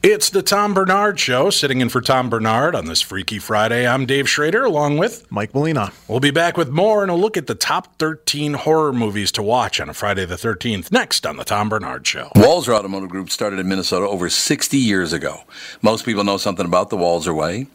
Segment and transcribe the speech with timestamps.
[0.00, 3.84] It's the Tom Barnard Show, sitting in for Tom Barnard on this Freaky Friday.
[3.84, 5.92] I'm Dave Schrader, along with Mike Molina.
[6.06, 9.42] We'll be back with more and a look at the top 13 horror movies to
[9.42, 12.30] watch on a Friday the 13th, next on the Tom Barnard Show.
[12.36, 15.40] Walser Automotive Group started in Minnesota over 60 years ago.
[15.82, 17.66] Most people know something about the Walser Way.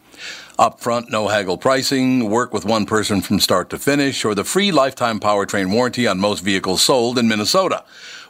[0.58, 4.72] Upfront, no haggle pricing, work with one person from start to finish, or the free
[4.72, 7.84] lifetime powertrain warranty on most vehicles sold in Minnesota.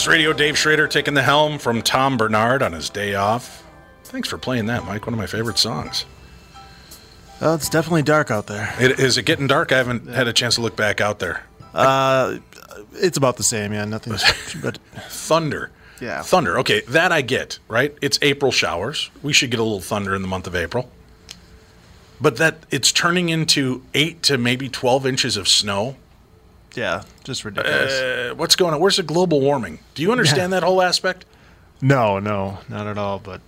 [0.00, 3.62] Darkness Radio, Dave Schrader taking the helm from Tom Barnard on his day off.
[4.04, 5.04] Thanks for playing that, Mike.
[5.04, 6.06] One of my favorite songs.
[7.38, 8.74] Well, it's definitely dark out there.
[8.80, 9.72] It, is it getting dark?
[9.72, 11.42] I haven't had a chance to look back out there.
[11.74, 12.38] Uh,
[12.94, 13.84] it's about the same, yeah.
[13.84, 14.24] Nothing's
[14.62, 14.78] but
[15.10, 15.70] Thunder.
[16.00, 16.22] Yeah.
[16.22, 16.58] Thunder.
[16.60, 17.94] Okay, that I get, right?
[18.00, 19.10] It's April showers.
[19.22, 20.90] We should get a little thunder in the month of April.
[22.18, 25.96] But that it's turning into 8 to maybe 12 inches of snow.
[26.74, 27.92] Yeah, just ridiculous.
[27.92, 28.80] Uh, what's going on?
[28.80, 29.78] Where's the global warming?
[29.94, 31.24] Do you understand that whole aspect?
[31.82, 33.18] no, no, not at all.
[33.18, 33.40] But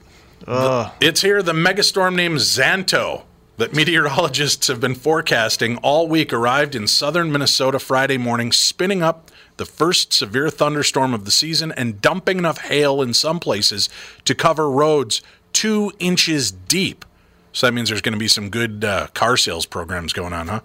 [0.47, 3.23] uh, It's here, the megastorm named Xanto
[3.59, 9.31] that meteorologists have been forecasting all week arrived in southern Minnesota Friday morning, spinning up
[9.59, 13.89] the first severe thunderstorm of the season and dumping enough hail in some places
[14.25, 15.21] to cover roads
[15.53, 17.05] two inches deep.
[17.53, 20.49] So that means there's going to be some good uh, car sales programs going on,
[20.49, 20.61] huh?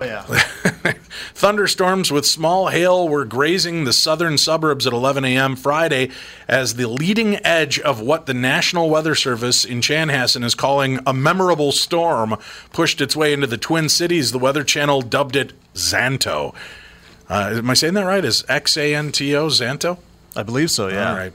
[0.00, 0.22] Oh yeah,
[1.34, 5.56] Thunderstorms with small hail were grazing the southern suburbs at 11 a.m.
[5.56, 6.10] Friday
[6.48, 11.12] as the leading edge of what the National Weather Service in Chanhassen is calling a
[11.12, 12.36] memorable storm
[12.72, 14.32] pushed its way into the Twin Cities.
[14.32, 16.54] The Weather Channel dubbed it Xanto.
[17.28, 18.24] Uh, am I saying that right?
[18.24, 19.98] Is X A N T O Xanto?
[20.36, 20.88] I believe so.
[20.88, 21.10] Yeah.
[21.10, 21.32] All right.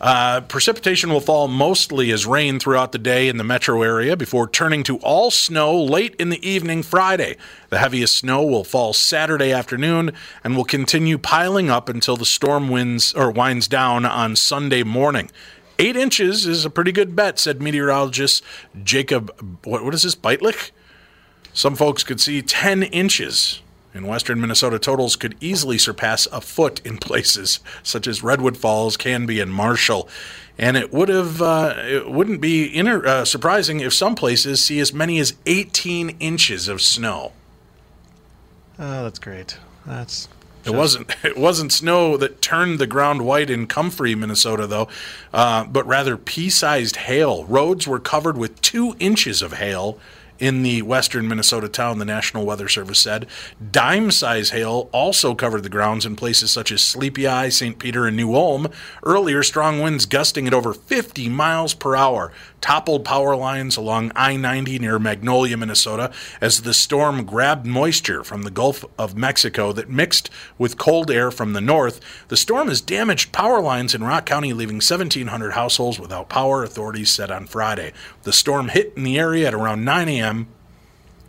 [0.00, 4.48] Uh, precipitation will fall mostly as rain throughout the day in the metro area before
[4.48, 7.36] turning to all snow late in the evening Friday.
[7.70, 10.12] The heaviest snow will fall Saturday afternoon
[10.44, 15.30] and will continue piling up until the storm winds or winds down on Sunday morning.
[15.80, 18.44] Eight inches is a pretty good bet, said meteorologist
[18.84, 19.32] Jacob.
[19.64, 20.70] What, what is this, Beitlich?
[21.52, 23.62] Some folks could see 10 inches.
[23.94, 28.96] In western Minnesota, totals could easily surpass a foot in places such as Redwood Falls,
[28.96, 30.08] Canby, and Marshall.
[30.58, 34.80] And it would have uh, it wouldn't be inter- uh, surprising if some places see
[34.80, 37.32] as many as 18 inches of snow.
[38.78, 39.56] Oh, that's great.
[39.86, 40.28] That's
[40.64, 44.88] It wasn't it wasn't snow that turned the ground white in Comfrey, Minnesota, though,
[45.32, 47.44] uh, but rather pea-sized hail.
[47.46, 49.98] Roads were covered with two inches of hail
[50.38, 53.26] in the western Minnesota town, the National Weather Service said.
[53.70, 57.78] Dime size hail also covered the grounds in places such as Sleepy Eye, St.
[57.78, 58.68] Peter, and New Ulm.
[59.02, 64.36] Earlier, strong winds gusting at over 50 miles per hour toppled power lines along I
[64.36, 69.88] 90 near Magnolia, Minnesota, as the storm grabbed moisture from the Gulf of Mexico that
[69.88, 72.00] mixed with cold air from the north.
[72.28, 77.10] The storm has damaged power lines in Rock County, leaving 1,700 households without power, authorities
[77.10, 77.92] said on Friday.
[78.22, 80.48] The storm hit in the area at around 9 a.m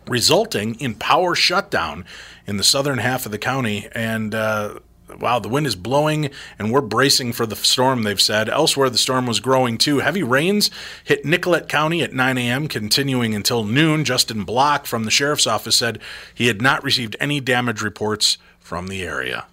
[0.08, 2.04] resulting in power shutdown
[2.46, 3.88] in the southern half of the county.
[3.92, 4.80] And uh,
[5.18, 8.02] wow, the wind is blowing, and we're bracing for the storm.
[8.02, 9.98] They've said elsewhere the storm was growing too.
[9.98, 10.70] Heavy rains
[11.04, 14.04] hit Nicollet County at 9 a.m., continuing until noon.
[14.04, 15.98] Justin Block from the sheriff's office said
[16.34, 19.46] he had not received any damage reports from the area.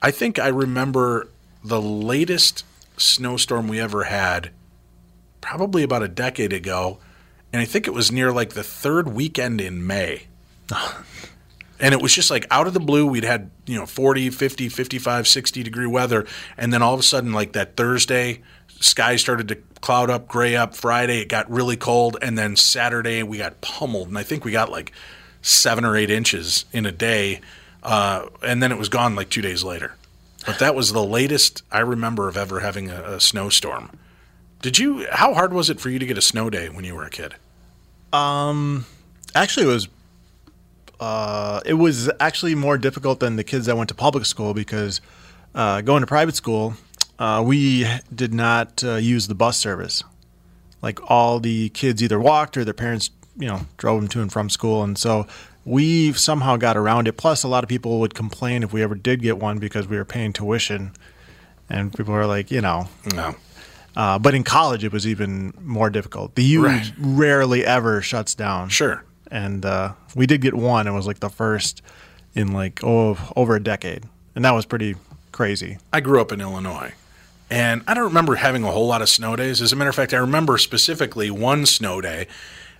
[0.00, 1.28] I think I remember
[1.62, 2.64] the latest
[2.96, 4.50] snowstorm we ever had,
[5.40, 6.98] probably about a decade ago
[7.52, 10.24] and I think it was near like the third weekend in May.
[11.80, 14.68] and it was just like out of the blue we'd had, you know, 40, 50,
[14.68, 16.26] 55, 60 degree weather
[16.56, 18.42] and then all of a sudden like that Thursday
[18.80, 20.74] sky started to cloud up, gray up.
[20.74, 24.52] Friday it got really cold and then Saturday we got pummeled and I think we
[24.52, 24.92] got like
[25.42, 27.40] 7 or 8 inches in a day.
[27.82, 29.94] Uh, and then it was gone like 2 days later.
[30.46, 33.90] But that was the latest I remember of ever having a, a snowstorm.
[34.62, 35.06] Did you?
[35.10, 37.10] How hard was it for you to get a snow day when you were a
[37.10, 37.34] kid?
[38.12, 38.86] Um,
[39.34, 39.88] actually, it was.
[41.00, 45.00] Uh, it was actually more difficult than the kids that went to public school because
[45.54, 46.74] uh, going to private school,
[47.18, 50.02] uh, we did not uh, use the bus service.
[50.82, 54.32] Like all the kids either walked or their parents, you know, drove them to and
[54.32, 55.26] from school, and so
[55.64, 57.16] we somehow got around it.
[57.16, 59.96] Plus, a lot of people would complain if we ever did get one because we
[59.96, 60.92] were paying tuition,
[61.68, 63.34] and people were like, you know, No.
[63.96, 66.34] uh, but in college, it was even more difficult.
[66.36, 66.92] The U Right.
[66.98, 68.68] rarely ever shuts down.
[68.68, 69.02] Sure.
[69.30, 70.86] And uh, we did get one.
[70.86, 71.82] It was like the first
[72.34, 74.04] in like oh over a decade,
[74.34, 74.96] and that was pretty
[75.32, 75.78] crazy.
[75.92, 76.94] I grew up in Illinois,
[77.50, 79.60] and I don't remember having a whole lot of snow days.
[79.60, 82.26] As a matter of fact, I remember specifically one snow day.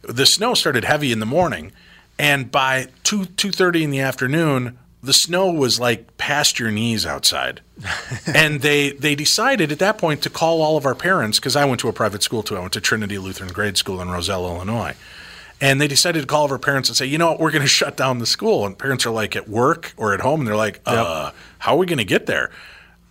[0.03, 1.73] The snow started heavy in the morning,
[2.19, 7.05] and by two two thirty in the afternoon, the snow was like past your knees
[7.07, 7.61] outside.
[8.27, 11.65] and they they decided at that point to call all of our parents because I
[11.65, 12.57] went to a private school too.
[12.57, 14.95] I went to Trinity Lutheran Grade School in Roselle, Illinois.
[15.61, 17.69] And they decided to call our parents and say, you know what, we're going to
[17.69, 18.65] shut down the school.
[18.67, 21.79] And parents are like at work or at home, and they're like, uh, how are
[21.79, 22.51] we going to get there?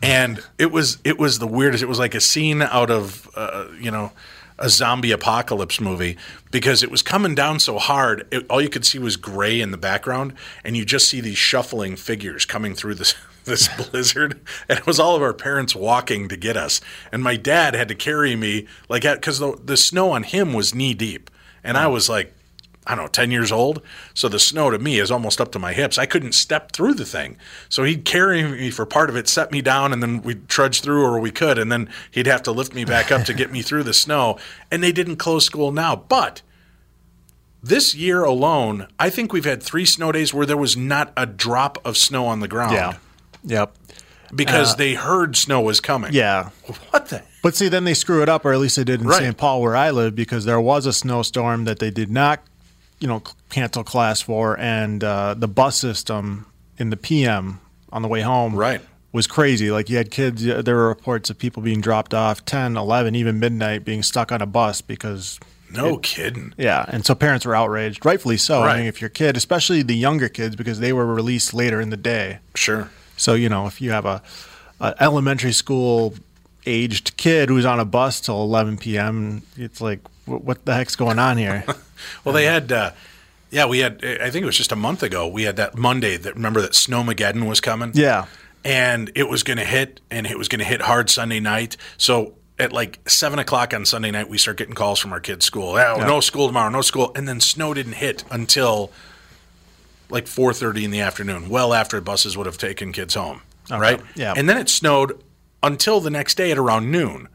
[0.02, 1.82] And it was it was the weirdest.
[1.82, 4.12] It was like a scene out of uh, you know
[4.60, 6.18] a zombie apocalypse movie
[6.52, 8.28] because it was coming down so hard.
[8.32, 10.34] It, all you could see was gray in the background,
[10.64, 14.40] and you just see these shuffling figures coming through this this blizzard.
[14.70, 16.82] And it was all of our parents walking to get us.
[17.12, 20.76] And my dad had to carry me like because the, the snow on him was
[20.76, 21.30] knee deep,
[21.64, 22.34] and I was like
[22.88, 23.82] I don't know, 10 years old.
[24.14, 25.98] So the snow to me is almost up to my hips.
[25.98, 27.38] I couldn't step through the thing.
[27.70, 30.82] So he'd carry me for part of it, set me down, and then we'd trudge
[30.82, 31.58] through or we could.
[31.60, 34.38] And then he'd have to lift me back up to get me through the snow.
[34.72, 35.96] And they didn't close school now.
[35.96, 36.42] But
[37.62, 41.26] this year alone, I think we've had three snow days where there was not a
[41.26, 42.98] drop of snow on the ground Yeah.
[43.44, 43.76] Yep.
[44.34, 46.14] because uh, they heard snow was coming.
[46.14, 46.50] Yeah.
[46.92, 47.24] What the?
[47.44, 49.20] But see, then they screw it up, or at least they did in Right.
[49.20, 49.38] St.
[49.38, 52.42] Paul, where I live, because there was a snowstorm that they did not,
[53.00, 56.46] you know, cancel class for, and uh, the bus system
[56.78, 57.60] in the PM
[57.92, 58.82] on the way home Right.
[59.12, 59.72] was crazy.
[59.72, 63.16] Like you had kids, uh, there were reports of people being dropped off 10, 11,
[63.16, 65.40] even midnight, being stuck on a bus because
[65.72, 66.54] No kidding.
[66.58, 68.62] Yeah, and so parents were outraged, rightfully so.
[68.62, 68.76] Right.
[68.76, 71.90] I mean, if your kid, especially the younger kids, because they were released later in
[71.90, 72.40] the day.
[72.56, 72.90] Sure.
[73.18, 74.22] So you know, if you have a,
[74.80, 76.14] a elementary school
[76.68, 80.96] aged kid who's on a bus till 11 p.m., it's like, wh- what the heck's
[80.96, 81.64] going on here?
[82.24, 82.92] Well, they had uh,
[83.50, 84.06] Yeah, we had.
[84.06, 85.28] I think it was just a month ago.
[85.28, 86.16] We had that Monday.
[86.16, 87.92] That remember that Snowmageddon was coming.
[87.96, 88.26] Yeah.
[88.64, 91.76] and it was going to hit, and it was going to hit hard Sunday night.
[91.98, 95.46] So at like seven o'clock on Sunday night, we start getting calls from our kids'
[95.46, 95.70] school.
[95.72, 96.06] Oh, Yeah.
[96.06, 98.92] no school tomorrow, no school, and then snow didn't hit until
[100.10, 104.00] like four thirty in the afternoon, well after buses would have taken kids home, right?
[104.16, 104.34] yeah.
[104.38, 105.20] and then it snowed
[105.68, 107.28] until the next day at around noon.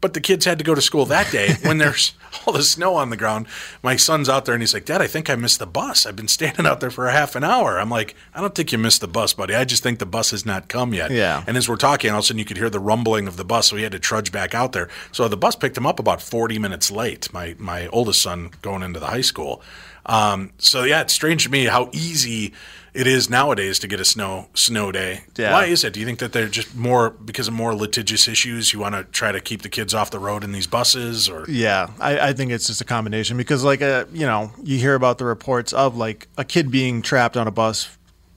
[0.00, 2.14] But the kids had to go to school that day when there's
[2.46, 3.46] all the snow on the ground.
[3.82, 6.06] My son's out there and he's like, Dad, I think I missed the bus.
[6.06, 7.78] I've been standing out there for a half an hour.
[7.78, 9.54] I'm like, I don't think you missed the bus, buddy.
[9.54, 11.10] I just think the bus has not come yet.
[11.10, 11.44] Yeah.
[11.46, 13.44] And as we're talking, all of a sudden you could hear the rumbling of the
[13.44, 14.88] bus, so we had to trudge back out there.
[15.12, 18.82] So the bus picked him up about 40 minutes late, my, my oldest son going
[18.82, 19.62] into the high school.
[20.06, 22.54] Um, so yeah, it's strange to me how easy
[22.92, 25.22] it is nowadays to get a snow snow day.
[25.36, 25.52] Yeah.
[25.52, 25.92] Why is it?
[25.92, 28.72] Do you think that they're just more because of more litigious issues?
[28.72, 31.44] You want to try to keep the kids off the road in these buses, or
[31.48, 34.94] Yeah, I, I think it's just a combination because, like, uh, you know, you hear
[34.94, 37.88] about the reports of like a kid being trapped on a bus,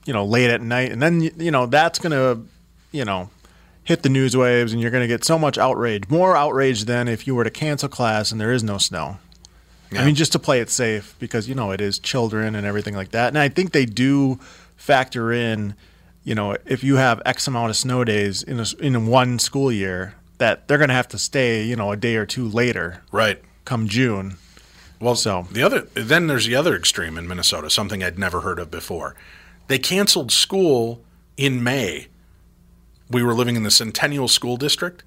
[0.04, 2.40] you know, late at night, and then you know that's gonna,
[2.92, 3.30] you know,
[3.82, 7.26] hit the news waves, and you're gonna get so much outrage, more outrage than if
[7.26, 9.18] you were to cancel class and there is no snow.
[10.02, 12.94] I mean, just to play it safe because you know it is children and everything
[12.94, 14.38] like that, and I think they do
[14.76, 15.74] factor in,
[16.24, 19.70] you know, if you have X amount of snow days in a, in one school
[19.70, 23.40] year, that they're gonna have to stay, you know, a day or two later right?
[23.64, 24.36] come June.
[25.00, 28.58] Well, So- the other then there's the other extreme in Minnesota, something I'd never heard
[28.58, 29.14] of before.
[29.68, 31.02] They canceled school
[31.36, 32.08] in May.
[33.10, 35.02] We were living in the Centennial School District,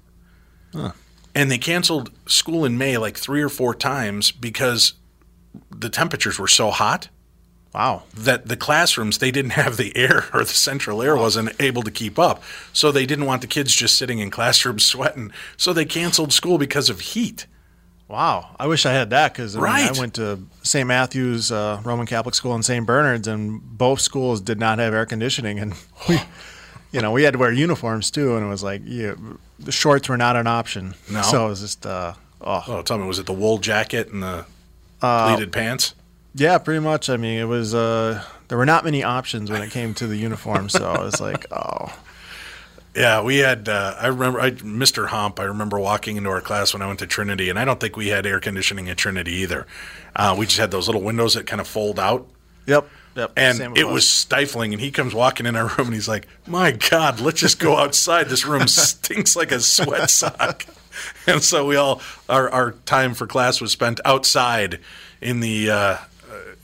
[1.34, 4.94] and they canceled school in May like three or four times because
[5.70, 7.08] the temperatures were so hot
[7.74, 8.04] Wow.
[8.14, 11.90] that the classrooms they didn't have the air or the central air wasn't able to
[11.90, 12.42] keep up.
[12.72, 15.32] So they didn't want the kids just sitting in classrooms sweating.
[15.56, 17.46] So they canceled school because of heat.
[18.08, 18.56] Wow.
[18.58, 19.96] I wish I had that because I, mean, Right.
[19.96, 20.88] I went to St.
[20.88, 22.86] Matthew's uh, Roman Catholic School and St.
[22.86, 25.58] Bernard's, and both schools did not have air conditioning.
[25.58, 25.74] And
[26.08, 26.18] we,
[26.90, 28.34] you know, we had to wear uniforms too.
[28.36, 29.14] And it was like, yeah,
[29.58, 30.94] the shorts were not an option.
[31.10, 31.22] No?
[31.22, 34.22] So it was just, uh, oh, Oh, tell me, was it the wool jacket and
[34.22, 34.44] the
[35.02, 35.94] Uh, pleated pants?
[36.34, 37.08] yeah, pretty much.
[37.10, 40.16] I mean, it was, uh, there were not many options when it came to the
[40.16, 40.68] uniform.
[40.68, 41.92] So I was like, oh,
[42.94, 43.68] Yeah, we had.
[43.68, 45.08] Uh, I remember, I, Mr.
[45.08, 45.38] Hump.
[45.38, 47.96] I remember walking into our class when I went to Trinity, and I don't think
[47.96, 49.66] we had air conditioning at Trinity either.
[50.16, 52.26] Uh, we just had those little windows that kind of fold out,
[52.66, 52.88] yep.
[53.18, 53.32] Yep.
[53.36, 54.72] and it was stifling.
[54.72, 57.76] And he comes walking in our room, and he's like, "My God, let's just go
[57.76, 58.28] outside.
[58.28, 60.64] This room stinks like a sweat sock."
[61.28, 64.80] And so we all our our time for class was spent outside
[65.20, 65.70] in the.
[65.70, 65.98] Uh, uh,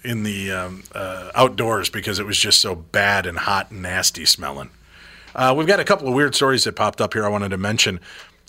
[0.03, 4.25] in the um, uh, outdoors because it was just so bad and hot and nasty
[4.27, 4.71] smelling.
[5.35, 7.59] Uh, we've got a couple of weird stories that popped up here I wanted to
[7.59, 8.01] mention.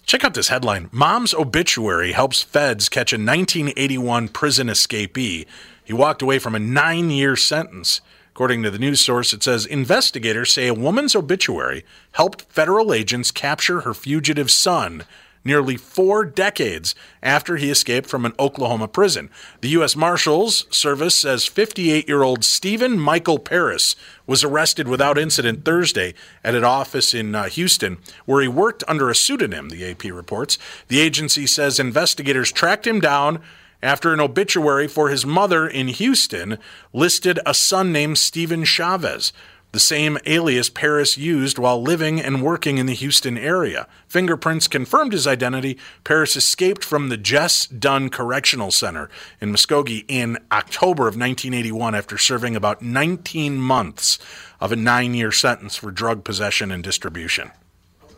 [0.06, 5.46] Check out this headline Mom's obituary helps feds catch a 1981 prison escapee.
[5.86, 8.02] He walked away from a nine year sentence.
[8.32, 13.32] According to the news source, it says investigators say a woman's obituary helped federal agents
[13.32, 15.06] capture her fugitive son
[15.46, 19.30] nearly four decades after he escaped from an Oklahoma prison.
[19.62, 19.96] The U.S.
[19.96, 26.56] Marshals Service says 58 year old Stephen Michael Paris was arrested without incident Thursday at
[26.56, 30.58] an office in uh, Houston where he worked under a pseudonym, the AP reports.
[30.88, 33.42] The agency says investigators tracked him down
[33.86, 36.58] after an obituary for his mother in Houston
[36.92, 39.32] listed a son named Stephen Chavez
[39.76, 43.90] the same alias Paris used while living and working in the Houston area.
[44.08, 45.78] Fingerprints confirmed his identity.
[46.06, 49.10] Paris escaped from the Jess Dunn Correctional Center
[49.42, 54.18] in Muskogee in October of 1981 after serving about 19 months
[54.62, 57.52] of a nine year sentence for drug possession and distribution.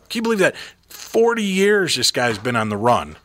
[0.08, 0.54] Can you believe that?
[0.88, 3.16] 40 years this guy's been on the run.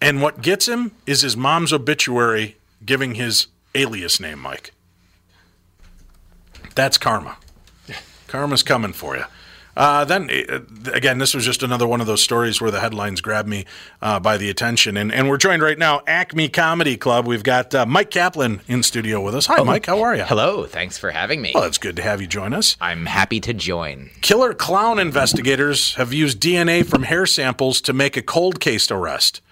[0.00, 4.72] And what gets him is his mom's obituary giving his alias name, Mike.
[6.74, 7.38] That's karma.
[8.26, 9.24] Karma's coming for you.
[9.76, 10.60] Uh, then uh,
[10.92, 13.66] again, this was just another one of those stories where the headlines grabbed me
[14.00, 17.26] uh, by the attention, and, and we're joined right now, Acme Comedy Club.
[17.26, 19.46] We've got uh, Mike Kaplan in studio with us.
[19.46, 19.84] Hi, Mike.
[19.84, 20.24] How are you?
[20.24, 21.52] Hello, thanks for having me.
[21.54, 22.76] Well, it's good to have you join us.
[22.80, 24.10] I'm happy to join.
[24.22, 29.42] Killer clown investigators have used DNA from hair samples to make a cold case arrest.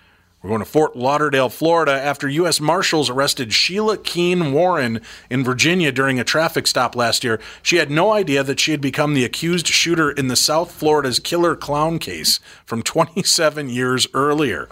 [0.45, 2.61] We're going to Fort Lauderdale, Florida, after U.S.
[2.61, 7.41] Marshals arrested Sheila Keen Warren in Virginia during a traffic stop last year.
[7.63, 11.19] She had no idea that she had become the accused shooter in the South Florida's
[11.19, 14.69] killer clown case from 27 years earlier.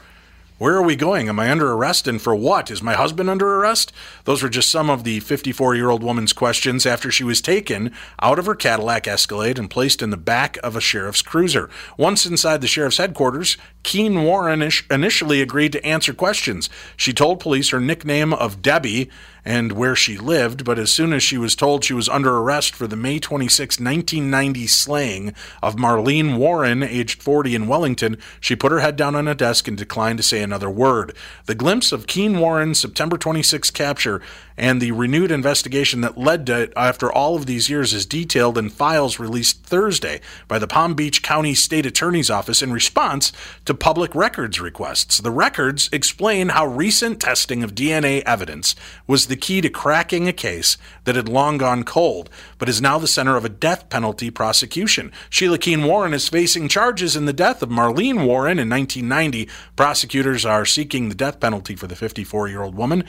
[0.62, 1.28] Where are we going?
[1.28, 2.06] Am I under arrest?
[2.06, 2.70] And for what?
[2.70, 3.92] Is my husband under arrest?
[4.26, 7.90] Those were just some of the 54 year old woman's questions after she was taken
[8.20, 11.68] out of her Cadillac Escalade and placed in the back of a sheriff's cruiser.
[11.96, 16.70] Once inside the sheriff's headquarters, Keen Warren initially agreed to answer questions.
[16.96, 19.10] She told police her nickname of Debbie
[19.44, 22.74] and where she lived, but as soon as she was told she was under arrest
[22.74, 28.70] for the May 26, 1990 slaying of Marlene Warren, aged 40 in Wellington, she put
[28.70, 31.14] her head down on a desk and declined to say another word.
[31.46, 34.22] The glimpse of Keen Warren's September 26 capture
[34.56, 38.58] and the renewed investigation that led to it after all of these years is detailed
[38.58, 43.32] in files released Thursday by the Palm Beach County State Attorney's Office in response
[43.64, 45.18] to public records requests.
[45.18, 48.74] The records explain how recent testing of DNA evidence
[49.06, 52.98] was the key to cracking a case that had long gone cold, but is now
[52.98, 55.12] the center of a death penalty prosecution.
[55.30, 59.48] Sheila Keen Warren is facing charges in the death of Marlene Warren in 1990.
[59.76, 63.04] Prosecutors are seeking the death penalty for the 54 year old woman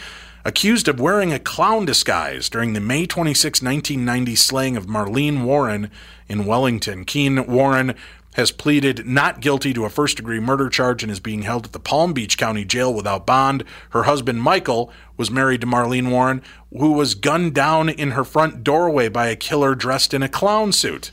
[0.46, 5.90] accused of wearing a clown disguise during the May 26, 1990 slaying of Marlene Warren
[6.28, 7.06] in Wellington.
[7.06, 7.96] Keen Warren
[8.34, 11.72] has pleaded not guilty to a first degree murder charge and is being held at
[11.72, 13.64] the Palm Beach County Jail without bond.
[13.92, 16.42] Her husband, Michael, was married to Marlene Warren,
[16.76, 20.72] who was gunned down in her front doorway by a killer dressed in a clown
[20.72, 21.12] suit,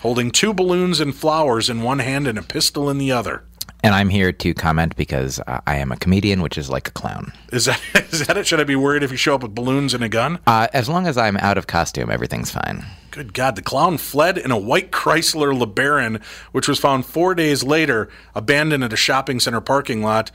[0.00, 3.44] holding two balloons and flowers in one hand and a pistol in the other.
[3.82, 6.90] And I'm here to comment because uh, I am a comedian, which is like a
[6.90, 7.32] clown.
[7.52, 7.80] Is that
[8.12, 8.46] is that it?
[8.46, 10.38] Should I be worried if you show up with balloons and a gun?
[10.46, 12.84] Uh, as long as I'm out of costume, everything's fine.
[13.10, 16.22] Good God, the clown fled in a white Chrysler LeBaron,
[16.52, 20.30] which was found four days later, abandoned at a shopping center parking lot.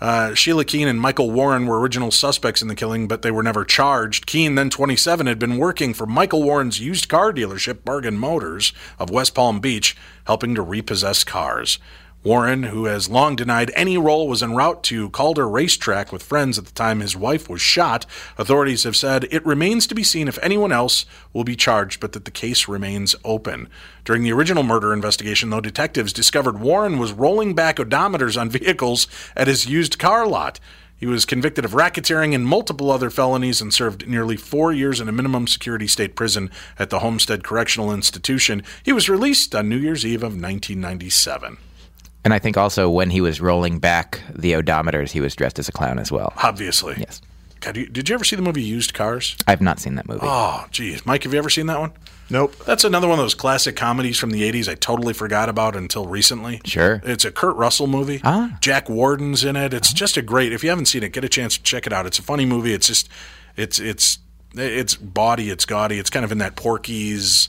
[0.00, 3.42] Uh, Sheila Keen and Michael Warren were original suspects in the killing, but they were
[3.42, 4.26] never charged.
[4.26, 9.10] Keen, then 27, had been working for Michael Warren's used car dealership, Bargain Motors, of
[9.10, 11.78] West Palm Beach, helping to repossess cars.
[12.24, 16.58] Warren, who has long denied any role, was en route to Calder Racetrack with friends
[16.58, 18.06] at the time his wife was shot.
[18.36, 22.12] Authorities have said it remains to be seen if anyone else will be charged, but
[22.12, 23.68] that the case remains open.
[24.04, 29.06] During the original murder investigation, though, detectives discovered Warren was rolling back odometers on vehicles
[29.36, 30.58] at his used car lot.
[30.96, 35.08] He was convicted of racketeering and multiple other felonies and served nearly four years in
[35.08, 38.64] a minimum security state prison at the Homestead Correctional Institution.
[38.82, 41.58] He was released on New Year's Eve of 1997.
[42.24, 45.68] And I think also when he was rolling back the odometers, he was dressed as
[45.68, 46.32] a clown as well.
[46.42, 46.96] Obviously.
[46.98, 47.20] Yes.
[47.60, 49.36] God, did you ever see the movie Used Cars?
[49.46, 50.20] I've not seen that movie.
[50.22, 51.04] Oh, geez.
[51.04, 51.92] Mike, have you ever seen that one?
[52.30, 52.54] Nope.
[52.64, 56.06] That's another one of those classic comedies from the 80s I totally forgot about until
[56.06, 56.60] recently.
[56.64, 57.00] Sure.
[57.04, 58.20] It's a Kurt Russell movie.
[58.22, 58.56] Ah.
[58.60, 59.72] Jack Warden's in it.
[59.72, 61.92] It's just a great, if you haven't seen it, get a chance to check it
[61.92, 62.06] out.
[62.06, 62.74] It's a funny movie.
[62.74, 63.08] It's just,
[63.56, 64.18] it's, it's,
[64.54, 65.98] it's bawdy, it's gaudy.
[65.98, 67.48] It's kind of in that Porky's,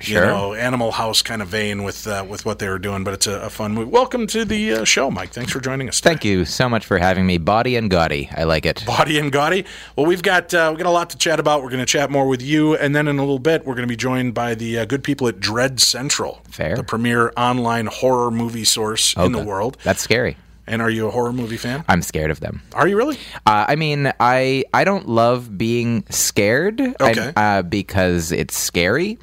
[0.00, 0.24] Sure.
[0.24, 3.04] you know, Animal House kind of vein with uh, with what they were doing.
[3.04, 3.90] But it's a, a fun movie.
[3.90, 5.30] Welcome to the uh, show, Mike.
[5.30, 6.00] Thanks for joining us.
[6.00, 7.38] Thank you so much for having me.
[7.38, 8.30] Body and gaudy.
[8.34, 8.84] I like it.
[8.86, 9.64] Body and Gaudy.
[9.96, 11.62] Well, we've got uh, we've got a lot to chat about.
[11.62, 13.86] We're going to chat more with you, and then in a little bit, we're going
[13.86, 16.76] to be joined by the uh, good people at Dread Central, Fair.
[16.76, 19.76] the premier online horror movie source in the world.
[19.84, 20.36] That's scary.
[20.66, 21.84] And are you a horror movie fan?
[21.88, 22.62] I'm scared of them.
[22.74, 23.16] Are you really?
[23.46, 26.80] Uh, I mean, I I don't love being scared.
[26.80, 27.32] I- Okay.
[27.34, 29.18] uh, because it's scary.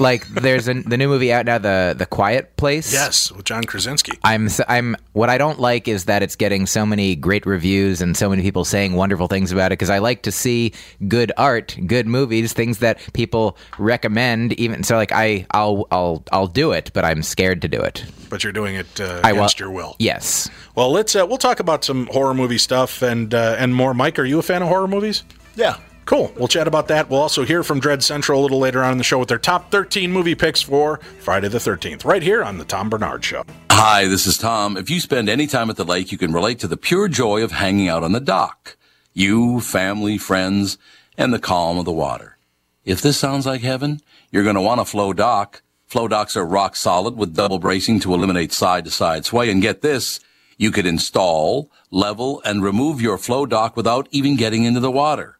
[0.00, 2.92] Like there's a, the new movie out now, the the Quiet Place.
[2.92, 4.18] Yes, with John Krasinski.
[4.24, 8.16] I'm I'm what I don't like is that it's getting so many great reviews and
[8.16, 10.72] so many people saying wonderful things about it because I like to see
[11.06, 16.48] good art, good movies, things that people recommend even so like I I'll I'll I'll
[16.48, 18.04] do it, but I'm scared to do it.
[18.28, 19.96] But you're doing it uh, I wa- against your will.
[19.98, 20.48] Yes.
[20.74, 23.94] Well, let's uh, we'll talk about some horror movie stuff and uh, and more.
[23.94, 25.24] Mike, are you a fan of horror movies?
[25.56, 25.78] Yeah.
[26.04, 26.32] Cool.
[26.38, 27.10] We'll chat about that.
[27.10, 29.38] We'll also hear from Dread Central a little later on in the show with their
[29.38, 33.44] top 13 movie picks for Friday the 13th, right here on the Tom Barnard Show.
[33.70, 34.78] Hi, this is Tom.
[34.78, 37.42] If you spend any time at the lake, you can relate to the pure joy
[37.44, 38.78] of hanging out on the dock.
[39.12, 40.78] You, family, friends,
[41.18, 42.38] and the calm of the water.
[42.86, 45.60] If this sounds like heaven, you're going to want a Floe dock.
[45.88, 49.50] Floe docks are rock solid with double bracing to eliminate side to side sway.
[49.50, 50.20] And get this,
[50.56, 55.38] you could install, level, and remove your Floe dock without even getting into the water.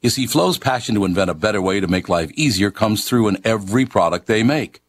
[0.00, 3.28] You see, Floe's passion to invent a better way to make life easier comes through
[3.28, 4.80] in every product they make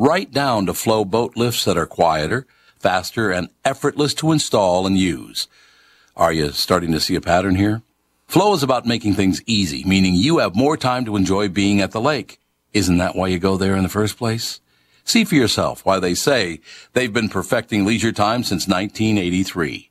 [0.00, 2.46] right down to Floe boat lifts that are quieter,
[2.78, 5.46] faster, and effortless to install and use.
[6.16, 7.82] Are you starting to see a pattern here?
[8.26, 11.90] Floe is about making things easy, meaning you have more time to enjoy being at
[11.90, 12.38] the lake.
[12.72, 14.60] Isn't that why you go there in the first place?
[15.04, 16.60] See for yourself why they say
[16.92, 19.90] they've been perfecting leisure time since 1983.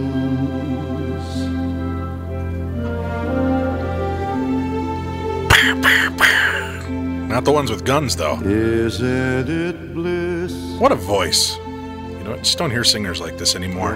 [7.27, 8.39] Not the ones with guns, though.
[8.41, 10.53] Isn't it bliss?
[10.79, 11.57] What a voice.
[11.57, 13.95] You know, I just don't hear singers like this anymore.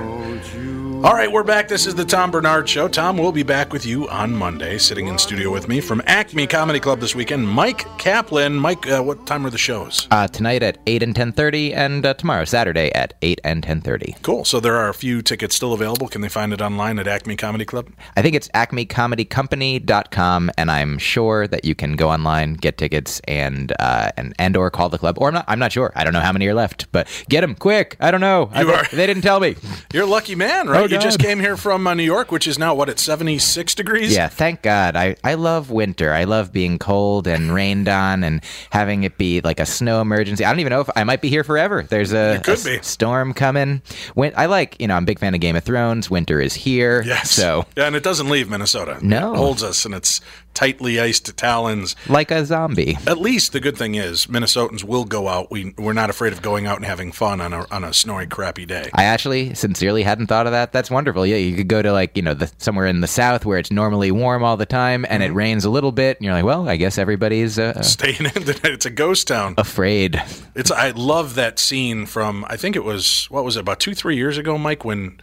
[1.03, 1.67] All right, we're back.
[1.67, 2.87] This is the Tom Barnard Show.
[2.87, 6.45] Tom will be back with you on Monday, sitting in studio with me from Acme
[6.45, 7.47] Comedy Club this weekend.
[7.47, 8.53] Mike Kaplan.
[8.53, 10.07] Mike, uh, what time are the shows?
[10.11, 14.21] Uh, tonight at 8 and 10.30 and uh, tomorrow, Saturday at 8 and 10.30.
[14.21, 14.45] Cool.
[14.45, 16.07] So there are a few tickets still available.
[16.07, 17.89] Can they find it online at Acme Comedy Club?
[18.15, 23.73] I think it's acmecomedycompany.com, and I'm sure that you can go online, get tickets, and
[23.79, 25.17] uh, and and or call the club.
[25.19, 25.45] Or I'm not.
[25.47, 25.91] I'm not sure.
[25.95, 27.97] I don't know how many are left, but get them quick.
[27.99, 28.51] I don't know.
[28.53, 29.55] I, You are- They didn't tell me.
[29.93, 30.90] You're a lucky man, right?
[30.91, 34.13] You just came here from uh, New York, which is now, what, it's 76 degrees?
[34.13, 34.95] Yeah, thank God.
[34.95, 36.13] I, I love winter.
[36.13, 40.45] I love being cold and rained on and having it be like a snow emergency.
[40.45, 41.83] I don't even know if I might be here forever.
[41.83, 42.79] There's a, could a be.
[42.81, 43.81] storm coming.
[44.13, 46.09] When, I like, you know, I'm a big fan of Game of Thrones.
[46.09, 47.03] Winter is here.
[47.03, 47.31] Yes.
[47.31, 48.99] So, Yeah, and it doesn't leave Minnesota.
[49.01, 49.33] No.
[49.33, 50.21] It holds us and its
[50.53, 51.95] tightly iced talons.
[52.09, 52.97] like a zombie.
[53.07, 55.49] At least the good thing is Minnesotans will go out.
[55.51, 58.27] We we're not afraid of going out and having fun on a on a snowy,
[58.27, 58.89] crappy day.
[58.93, 60.71] I actually sincerely hadn't thought of that.
[60.71, 61.25] That's wonderful.
[61.25, 63.71] Yeah, you could go to like, you know, the, somewhere in the south where it's
[63.71, 65.31] normally warm all the time and Mm-hmm.
[65.31, 66.17] it rains a little bit.
[66.17, 69.53] And you're like, well, I guess everybody's uh, Staying in, it's a ghost town.
[69.57, 70.21] afraid.
[70.55, 73.93] It's I love that scene from I think it was what was it about two
[73.93, 75.19] three years ago, Mike, when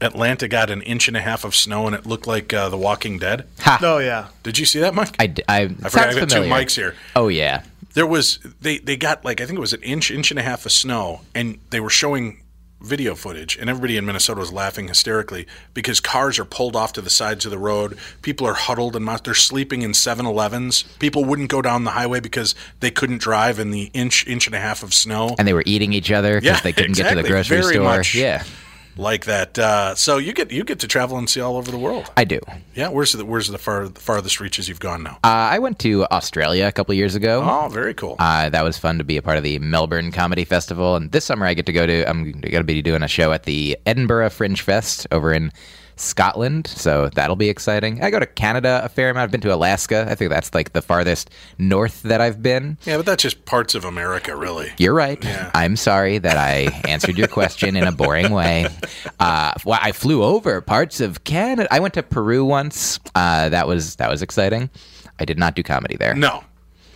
[0.00, 2.76] Atlanta got an inch and a half of snow and it looked like uh, The
[2.78, 3.46] Walking Dead.
[3.60, 3.78] Ha.
[3.82, 4.28] Oh yeah.
[4.42, 5.14] Did you see that, Mike?
[5.18, 5.90] I, d- I, I forgot.
[5.92, 6.94] sounds I got two mics here.
[7.16, 7.62] Oh, yeah.
[7.94, 10.42] There was they they got like I think it was an inch inch and a
[10.42, 12.42] half of snow, and they were showing
[12.80, 17.00] video footage, and everybody in Minnesota was laughing hysterically because cars are pulled off to
[17.00, 17.98] the sides of the road.
[18.22, 20.84] People are huddled and mo- they're sleeping in 7-Elevens.
[21.00, 24.54] People wouldn't go down the highway because they couldn't drive in the inch inch and
[24.54, 25.34] a half of snow.
[25.40, 27.74] And they were eating each other because Yeah, they couldn't get to the grocery Very
[27.74, 27.84] store.
[27.84, 28.14] much.
[28.14, 28.44] Yeah,
[28.98, 29.58] like that.
[29.58, 32.10] Uh, so you get you get to travel and see all over the world.
[32.16, 32.40] I do.
[32.74, 35.18] Yeah, where's the where's the far the farthest reaches you've gone now?
[35.24, 37.42] Uh, I went to Australia a couple years ago.
[37.44, 38.16] oh, very cool.
[38.18, 40.96] Uh, that was fun to be a part of the Melbourne Comedy Festival.
[40.96, 43.32] And this summer I get to go to, I'm going to be doing a show
[43.32, 45.52] at the Edinburgh Fringe Fest over in
[46.00, 46.66] Scotland.
[46.66, 48.02] So that'll be exciting.
[48.02, 49.24] I go to Canada a fair amount.
[49.24, 50.06] I've been to Alaska.
[50.08, 52.78] I think that's like the farthest north that I've been.
[52.84, 54.72] yeah, but that's just parts of America, really.
[54.78, 55.22] You're right.
[55.22, 55.50] Yeah.
[55.54, 58.66] I'm sorry that I answered your question in a boring way.
[59.20, 61.66] Uh, well, I flew over parts of Canada.
[61.72, 63.00] I went to Peru once.
[63.16, 64.70] Uh, that was that was exciting.
[65.18, 66.14] I did not do comedy there.
[66.14, 66.44] No,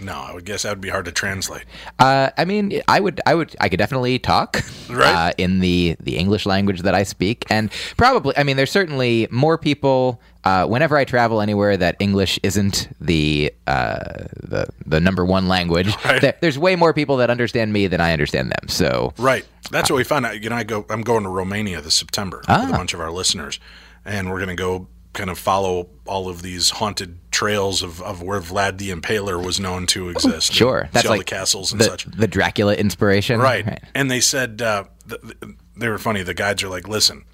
[0.03, 1.65] no, I would guess that would be hard to translate.
[1.99, 4.57] Uh, I mean, I would, I would, I could definitely talk
[4.91, 5.15] Right.
[5.15, 9.29] uh, in the the English language that I speak, and probably, I mean, there's certainly
[9.31, 10.21] more people.
[10.45, 13.99] Uh, whenever I travel anywhere that English isn't the uh,
[14.43, 16.21] the the number one language, Right.
[16.21, 18.69] there- there's way more people that understand me than I understand them.
[18.69, 19.45] So Right.
[19.71, 20.43] That's what we found out.
[20.43, 20.85] You know, I go.
[20.91, 22.69] I'm going to Romania this September with Ah.
[22.69, 23.61] a bunch of our listeners,
[24.05, 28.23] and we're going to go kind of follow all of these haunted trails of, of
[28.23, 30.53] where Vlad the Impaler was known to exist.
[30.53, 32.05] Oh, sure, that's like the castles and the, such.
[32.07, 33.83] the Dracula inspiration, Right.
[33.95, 36.23] And they said uh, th- th- they were funny.
[36.23, 37.25] The guides are like, "Listen,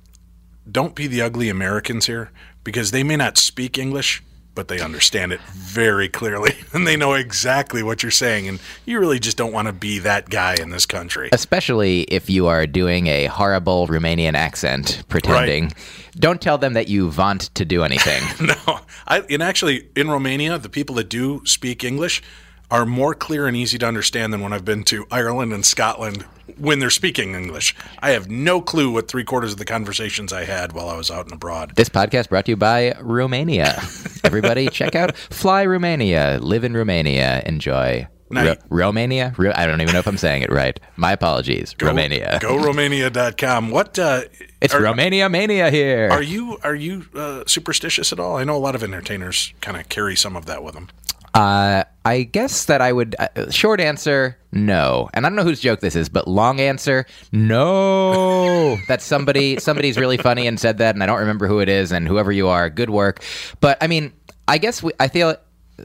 [0.70, 2.30] don't be the ugly Americans here
[2.64, 4.22] because they may not speak English."
[4.58, 8.48] But they understand it very clearly, and they know exactly what you're saying.
[8.48, 11.28] And you really just don't want to be that guy in this country.
[11.30, 15.70] Especially if you are doing a horrible Romanian accent, pretending.
[16.16, 18.20] Don't tell them that you want to do anything.
[18.48, 22.20] No, I and actually in Romania, the people that do speak English
[22.68, 26.24] are more clear and easy to understand than when I've been to Ireland and Scotland
[26.58, 27.74] when they're speaking English.
[28.00, 31.10] I have no clue what three quarters of the conversations I had while I was
[31.10, 31.72] out and abroad.
[31.76, 33.80] This podcast brought to you by Romania.
[34.24, 36.38] Everybody, check out Fly Romania.
[36.42, 37.42] Live in Romania.
[37.46, 38.06] Enjoy.
[38.30, 39.34] Ro- Romania?
[39.38, 40.78] Ro- I don't even know if I'm saying it right.
[40.96, 41.74] My apologies.
[41.78, 42.38] Go- Romania.
[42.42, 43.70] Go Romania.com.
[43.70, 44.22] What uh
[44.60, 46.08] It's are, Romania mania here.
[46.10, 48.36] Are you are you uh, superstitious at all?
[48.36, 50.88] I know a lot of entertainers kind of carry some of that with them.
[51.38, 53.14] Uh, I guess that I would.
[53.16, 55.08] Uh, short answer, no.
[55.14, 58.76] And I don't know whose joke this is, but long answer, no.
[58.88, 59.60] That's somebody.
[59.60, 61.92] Somebody's really funny and said that, and I don't remember who it is.
[61.92, 63.22] And whoever you are, good work.
[63.60, 64.12] But I mean,
[64.48, 65.36] I guess we, I feel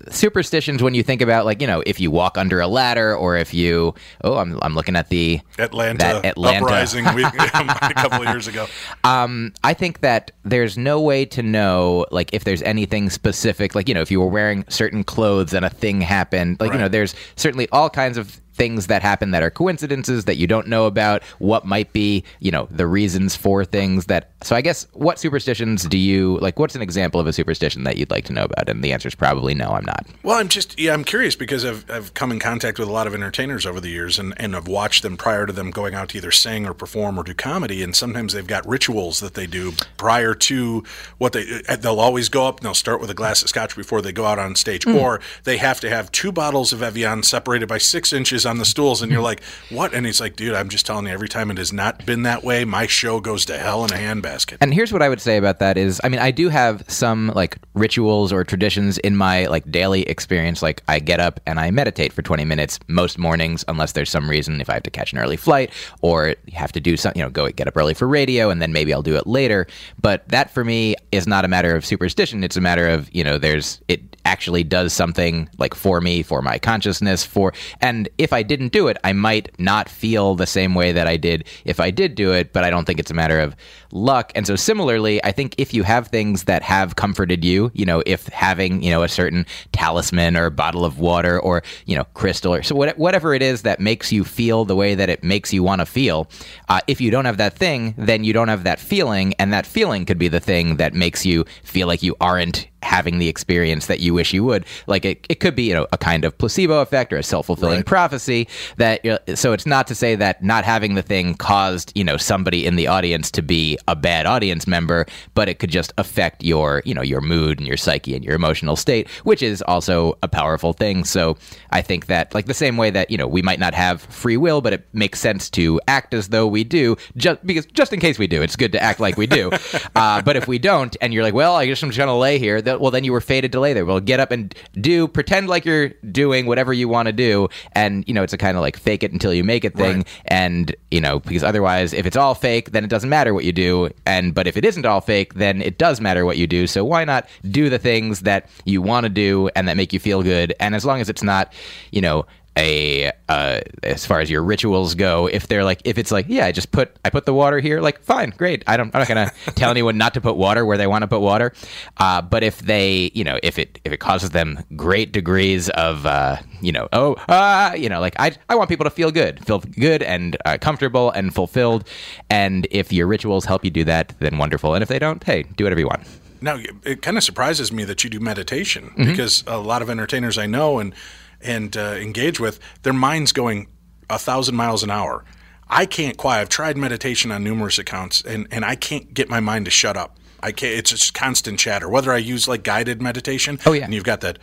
[0.10, 3.36] superstitions when you think about like you know if you walk under a ladder or
[3.38, 8.28] if you oh I'm I'm looking at the Atlanta, Atlanta uprising we, a couple of
[8.28, 8.68] years ago.
[9.04, 13.88] Um, I think that there's no way to know, like, if there's anything specific, like,
[13.88, 16.88] you know, if you were wearing certain clothes and a thing happened, like, you know,
[16.88, 20.86] there's certainly all kinds of things that happen that are coincidences that you don't know
[20.86, 24.32] about, what might be, you know, the reasons for things that.
[24.44, 27.98] So I guess what superstitions do you, like, what's an example of a superstition that
[27.98, 28.70] you'd like to know about?
[28.70, 30.06] And the answer is probably no, I'm not.
[30.24, 33.08] Well, I'm just yeah, I'm curious because I've I've come in contact with a lot
[33.08, 36.10] of entertainers over the years, and and I've watched them prior to them going out
[36.10, 39.48] to either sing or perform or do comedy, and sometimes they've got rituals that they
[39.48, 40.84] do prior to
[41.18, 41.62] what they.
[41.70, 44.12] uh, They'll always go up and they'll start with a glass of scotch before they
[44.14, 47.78] go out on stage, or they have to have two bottles of Evian separated by
[47.78, 49.94] six inches on the stools, and you're like, what?
[49.94, 52.44] And he's like, dude, I'm just telling you, every time it has not been that
[52.44, 54.58] way, my show goes to hell in a handbasket.
[54.62, 57.32] And here's what I would say about that is, I mean, I do have some
[57.36, 60.62] like rituals or traditions in my like daily experience.
[60.62, 64.30] Like I get up and I meditate for 20 minutes most mornings, unless there's some
[64.30, 67.26] reason if I have to catch an early flight or have to do something, you
[67.26, 69.68] know, go get up early for radio and then maybe I'll do it later.
[70.02, 72.44] But that for me is not a matter of superstition.
[72.44, 76.42] It's a matter of, you know, there's, it actually does something like for me, for
[76.42, 80.76] my consciousness, for, and if I didn't do it, I might not feel the same
[80.76, 83.16] way that I did if I did do it, but I don't think it's a
[83.16, 83.56] matter of
[83.92, 84.32] luck.
[84.36, 88.02] And so similarly, I think if you have things that have comforted you, you know,
[88.06, 92.06] if having, you know, a certain talisman or a bottle of water or, you know,
[92.14, 95.24] crystal or so what- whatever it is that makes you feel the way that it
[95.24, 96.30] makes you want to feel,
[96.70, 99.34] uh, if you don't have that thing, then you don't have that feeling.
[99.40, 103.20] And that feeling could be the thing that makes you feel like you aren't having
[103.20, 104.66] the experience that you wish you would.
[104.88, 107.48] Like it, it could be, you know, a kind of placebo effect or a self
[107.48, 108.48] fulfilling prophecy.
[108.78, 112.04] That you know, so it's not to say that not having the thing caused, you
[112.04, 115.94] know, somebody in the audience to be a bad audience member, but it could just
[115.98, 119.62] affect your, you know, your mood and your psyche and your emotional state, which is
[119.64, 121.04] also a powerful thing.
[121.04, 121.38] So
[121.72, 124.38] I think that, like the same way that you know we might not have free
[124.38, 128.00] will, but it makes sense to act as though we do, just because just in
[128.00, 129.52] case we do, it's good to act like we do.
[129.96, 132.40] uh, but if we don't, and you're like, well, I guess I'm just gonna lay
[132.40, 132.62] here.
[132.74, 133.86] That, well, then you were fated to lay there.
[133.86, 138.04] Well, get up and do pretend like you're doing whatever you want to do, and
[138.08, 139.98] you know it's a kind of like fake it until you make it thing.
[139.98, 140.08] Right.
[140.26, 143.54] And you know because otherwise, if it's all fake, then it doesn't matter what you
[143.54, 143.90] do.
[144.06, 146.68] And but if it isn't all fake, then it does matter what you do.
[146.68, 150.00] So why not do the things that you want to do and that make you
[150.00, 150.54] feel good?
[150.60, 151.54] And as long as it's not,
[151.92, 152.26] you know
[152.58, 156.46] a uh, as far as your rituals go if they're like if it's like yeah
[156.46, 158.64] i just put i put the water here like fine great.
[158.68, 161.08] I don't i'm not gonna tell anyone not to put water where they want to
[161.08, 161.52] put water.
[161.98, 166.06] Uh, but if they you know if it if it causes them great degrees of
[166.06, 169.44] uh, you know oh uh, you know like i i want people to feel good
[169.46, 171.88] feel good and uh, comfortable and fulfilled.
[172.30, 174.76] And if your rituals help you do that then wonderful.
[174.76, 176.04] And if they don't hey do whatever you want.
[176.42, 179.10] Now, it kind of surprises me that you do meditation Mm-hmm.
[179.10, 180.94] because a lot of entertainers I know and
[181.44, 183.68] and uh, engage with, their mind's going
[184.10, 185.24] a thousand miles an hour.
[185.70, 186.42] I can't quiet.
[186.42, 189.98] I've tried meditation on numerous accounts, and and I can't get my mind to shut
[189.98, 190.18] up.
[190.42, 190.74] I can't.
[190.78, 191.88] It's just constant chatter.
[191.90, 193.86] Whether I use like guided meditation, Oh, yeah.
[193.86, 194.40] and you've got that.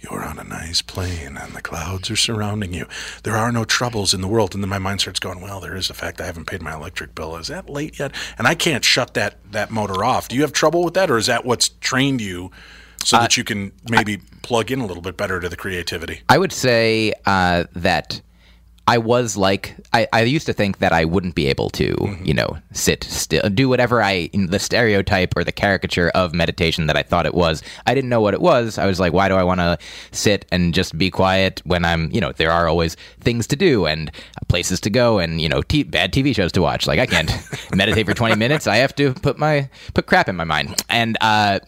[0.00, 2.86] You're on a nice plane and the clouds are surrounding you.
[3.22, 4.52] There are no troubles in the world.
[4.52, 6.74] And then my mind starts going, well, there is the fact I haven't paid my
[6.74, 7.36] electric bill.
[7.36, 8.12] Is that late yet?
[8.36, 10.28] And I can't shut that, that motor off.
[10.28, 11.10] Do you have trouble with that?
[11.10, 12.50] Or is that what's trained you
[13.04, 16.22] so that you can maybe plug in a little bit better to the creativity?
[16.28, 18.20] I would say uh, that
[18.86, 22.24] I was like I, I used to think that I wouldn't be able to, Mm-hmm.
[22.26, 26.96] you know, sit still, do whatever I the stereotype or the caricature of meditation that
[26.96, 27.62] I thought it was.
[27.86, 28.76] I didn't know what it was.
[28.76, 29.78] I was like, why do I want to
[30.12, 33.86] sit and just be quiet when I'm, you know, there are always things to do
[33.86, 34.10] and
[34.48, 36.86] places to go and you know, t- bad TV shows to watch.
[36.86, 37.30] Like I can't
[37.74, 38.66] meditate for twenty minutes.
[38.66, 41.16] I have to put my put crap in my mind and.
[41.22, 41.60] uh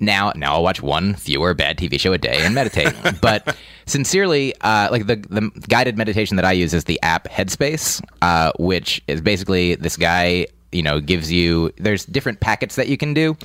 [0.00, 2.94] now now I'll watch one fewer bad TV show a day and meditate.
[3.20, 3.56] but
[3.86, 8.52] sincerely, uh, like the the guided meditation that I use is the app Headspace, uh,
[8.58, 10.46] which is basically this guy.
[10.70, 11.72] You know, gives you.
[11.78, 13.38] There's different packets that you can do,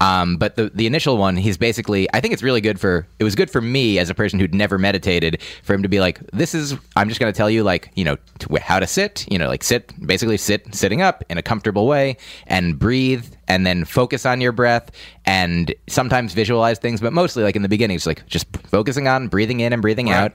[0.00, 2.12] um, but the the initial one, he's basically.
[2.12, 3.06] I think it's really good for.
[3.20, 6.00] It was good for me as a person who'd never meditated, for him to be
[6.00, 8.16] like, "This is." I'm just going to tell you, like, you know,
[8.60, 9.24] how to sit.
[9.30, 12.16] You know, like sit, basically sit, sitting up in a comfortable way,
[12.48, 14.90] and breathe and then focus on your breath
[15.24, 19.28] and sometimes visualize things, but mostly like in the beginning, it's like just focusing on
[19.28, 20.16] breathing in and breathing Right.
[20.16, 20.32] out.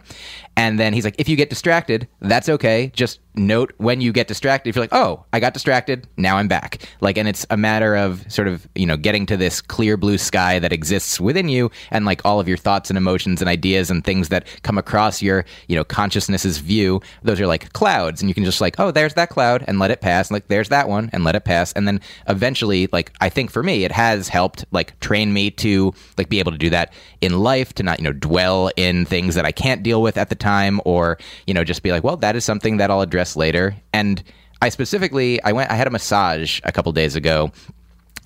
[0.57, 2.91] And then he's like, if you get distracted, that's okay.
[2.93, 4.67] Just note when you get distracted.
[4.69, 6.81] If you're like, oh, I got distracted, now I'm back.
[6.99, 10.17] Like, and it's a matter of sort of, you know, getting to this clear blue
[10.17, 13.89] sky that exists within you and like all of your thoughts and emotions and ideas
[13.89, 16.99] and things that come across your, you know, consciousness's view.
[17.23, 18.21] Those are like clouds.
[18.21, 20.27] And you can just like, oh, there's that cloud and let it pass.
[20.29, 21.71] And like, there's that one and let it pass.
[21.73, 25.93] And then eventually, like, I think for me, it has helped like train me to
[26.17, 29.35] like be able to do that in life, to not, you know, dwell in things
[29.35, 32.17] that I can't deal with at the time or, you know, just be like, well,
[32.17, 33.75] that is something that I'll address later.
[33.93, 34.23] And
[34.61, 37.51] I specifically, I went, I had a massage a couple days ago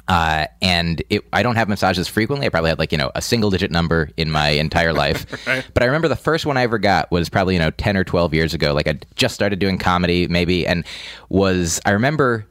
[0.08, 2.46] uh, and it, I don't have massages frequently.
[2.46, 5.26] I probably had like you know a single digit number in my entire life.
[5.74, 8.04] But I remember the first one I ever got was probably you know ten or
[8.04, 8.74] twelve years ago.
[8.74, 10.86] Like I just started doing comedy maybe, and
[11.30, 12.46] was I remember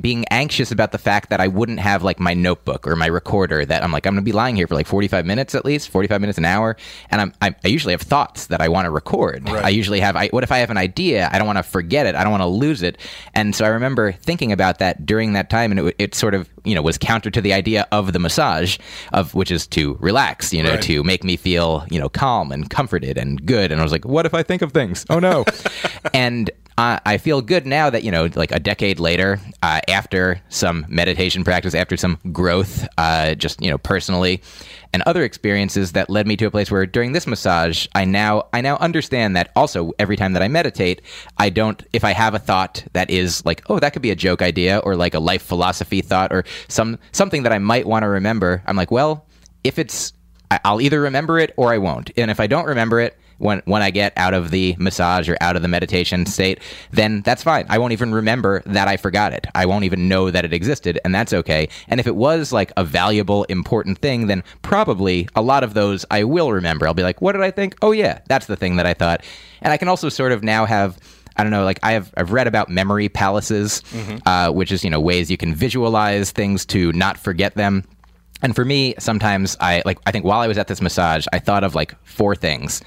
[0.00, 3.64] being anxious about the fact that I wouldn't have like my notebook or my recorder.
[3.64, 5.90] That I'm like I'm going to be lying here for like 45 minutes at least,
[5.90, 6.76] 45 minutes an hour,
[7.10, 9.48] and I'm, I, I usually have thoughts that I want to record.
[9.48, 10.16] I usually have.
[10.16, 11.28] I, what if I have an idea?
[11.32, 12.14] I don't want to forget it.
[12.14, 12.98] I don't want to lose it.
[13.34, 16.48] And so I remember thinking about that during that time, and it, it sort of
[16.64, 18.78] you know was counter to the idea of the massage,
[19.12, 20.82] of which is to relax, you know, Right.
[20.82, 23.70] to make me feel you know calm and comforted and good.
[23.72, 25.04] And I was like, what if I think of things?
[25.10, 25.44] Oh no,
[26.14, 26.50] and.
[26.78, 31.42] I feel good now that you know, like a decade later, uh, after some meditation
[31.42, 34.42] practice, after some growth, uh, just you know, personally,
[34.92, 38.48] and other experiences that led me to a place where during this massage, I now
[38.52, 41.00] I now understand that also every time that I meditate,
[41.38, 44.16] I don't if I have a thought that is like, oh, that could be a
[44.16, 48.02] joke idea or like a life philosophy thought or some something that I might want
[48.02, 49.26] to remember, I'm like, well,
[49.64, 50.12] if it's
[50.50, 52.10] I'll either remember it or I won't.
[52.16, 55.36] And if I don't remember it when when I get out of the massage or
[55.40, 57.66] out of the meditation state, then that's fine.
[57.68, 59.46] I won't even remember that I forgot it.
[59.54, 61.68] I won't even know that it existed, and that's okay.
[61.88, 66.04] And if it was like a valuable, important thing, then probably a lot of those
[66.10, 66.86] I will remember.
[66.86, 67.76] I'll be like, what did I think?
[67.82, 69.22] Oh yeah, that's the thing that I thought.
[69.60, 70.98] And I can also sort of now have
[71.38, 73.82] I don't know, like I have I've read about memory palaces,
[74.24, 77.84] uh, which is you know ways you can visualize things to not forget them.
[78.42, 81.38] And for me, sometimes I like I think while I was at this massage, I
[81.38, 82.82] thought of like four things.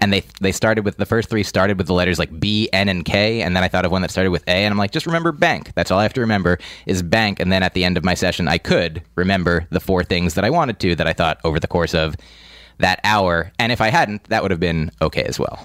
[0.00, 2.88] And they they started with the first three started with the letters like B, N,
[2.88, 4.90] and K, and then I thought of one that started with A, and I'm like,
[4.90, 5.72] just remember bank.
[5.74, 7.38] That's all I have to remember is bank.
[7.38, 10.44] And then at the end of my session, I could remember the four things that
[10.44, 12.16] I wanted to that I thought over the course of
[12.78, 13.52] that hour.
[13.58, 15.64] And if I hadn't, that would have been okay as well.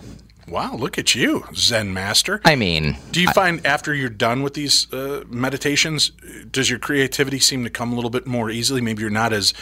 [0.49, 2.41] Wow, look at you, Zen master.
[2.43, 6.11] I mean, Do you find after you're done with these uh, meditations,
[6.51, 8.81] does your creativity seem to come a little bit more easily?
[8.81, 9.53] Maybe you're not as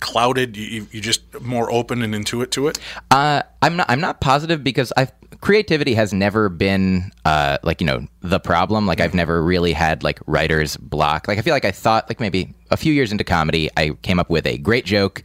[0.00, 0.56] clouded.
[0.56, 2.78] You, you- you're just more open and intuitive to it.
[3.10, 3.90] Uh, I'm not.
[3.90, 8.86] I'm not positive because I've creativity has never been uh, like you know the problem.
[8.86, 11.28] Like I've never really had like writer's block.
[11.28, 14.18] Like I feel like I thought like maybe a few years into comedy, I came
[14.20, 15.22] up with a great joke,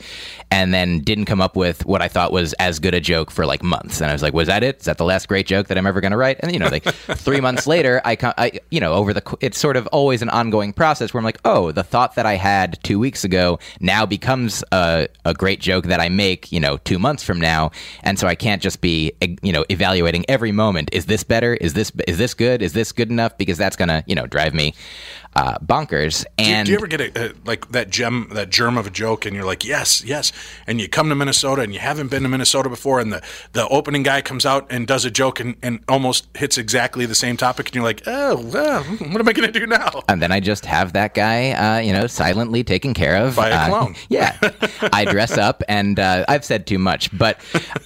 [0.49, 3.45] and then didn't come up with what I thought was as good a joke for
[3.45, 3.99] like months.
[4.02, 4.80] And I was like, was that it?
[4.80, 6.38] Is that the last great joke that I'm ever going to write?
[6.39, 6.84] And you know, like
[7.17, 10.30] three months later, I, co- I you know over the it's sort of always an
[10.30, 14.06] ongoing process where I'm like, oh, the thought that I had two weeks ago now
[14.06, 17.72] becomes a, a great joke that I make you know two months from now,
[18.04, 20.89] and so I can't just be you know evaluating every moment.
[20.92, 21.54] Is this better?
[21.56, 22.62] Is this is this good?
[22.62, 23.38] Is this good enough?
[23.38, 24.76] Because that's gonna you know drive me
[25.36, 26.26] uh, bonkers.
[26.38, 28.88] Do you- And do you ever get a, a, like that gem, that germ of
[28.88, 30.32] a joke, and you're like, yes, yes,
[30.67, 33.22] and you come to Minnesota and you haven't been to Minnesota before, and the,
[33.54, 37.15] the opening guy comes out and does a joke and, and almost hits exactly the
[37.15, 40.02] same topic, and you're like, oh, well, what am I going to do now?
[40.10, 43.50] and then I just have that guy, uh, you know, silently taken care of By
[43.50, 43.96] a Uh, clown.
[44.10, 44.38] yeah,
[44.91, 47.39] I dress up, and uh, I've said too much, but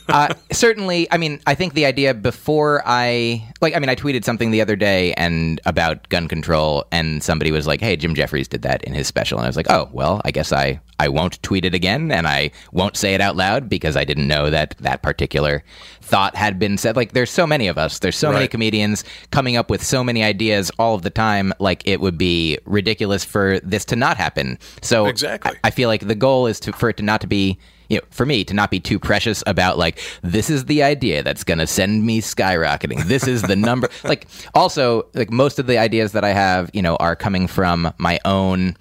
[0.09, 4.23] uh, certainly, I mean, I think the idea before I like, I mean, I tweeted
[4.23, 8.47] something the other day and about gun control, and somebody was like, "Hey, Jim Jeffries
[8.47, 11.07] did that in his special," and I was like, "Oh, well, I guess I I
[11.07, 14.49] won't tweet it again, and I won't say it out loud because I didn't know
[14.49, 15.63] that that particular
[16.01, 19.55] thought had been said." Like, there's so many of us, there's so many comedians coming
[19.55, 21.53] up with so many ideas all of the time.
[21.59, 24.57] Like, it would be ridiculous for this to not happen.
[24.81, 25.51] So Exactly.
[25.63, 27.97] I, I feel like the goal is to for it to not to be you
[27.97, 31.43] know, for me to not be too precious about like this is the idea that's
[31.43, 33.03] going to send me skyrocketing.
[33.05, 33.89] This is the number.
[34.03, 37.93] like also like most of the ideas that I have, you know, are coming from
[37.97, 38.75] my own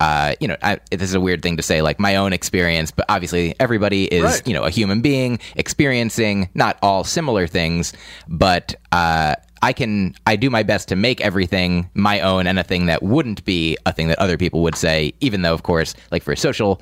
[0.00, 2.92] uh, you know, I, this is a weird thing to say, like my own experience,
[2.92, 4.46] but obviously everybody is, Right.
[4.46, 7.92] you know, a human being experiencing not all similar things,
[8.28, 12.64] but uh, I can I do my best to make everything my own and a
[12.64, 15.94] thing that wouldn't be a thing that other people would say, even though of course,
[16.10, 16.80] like for social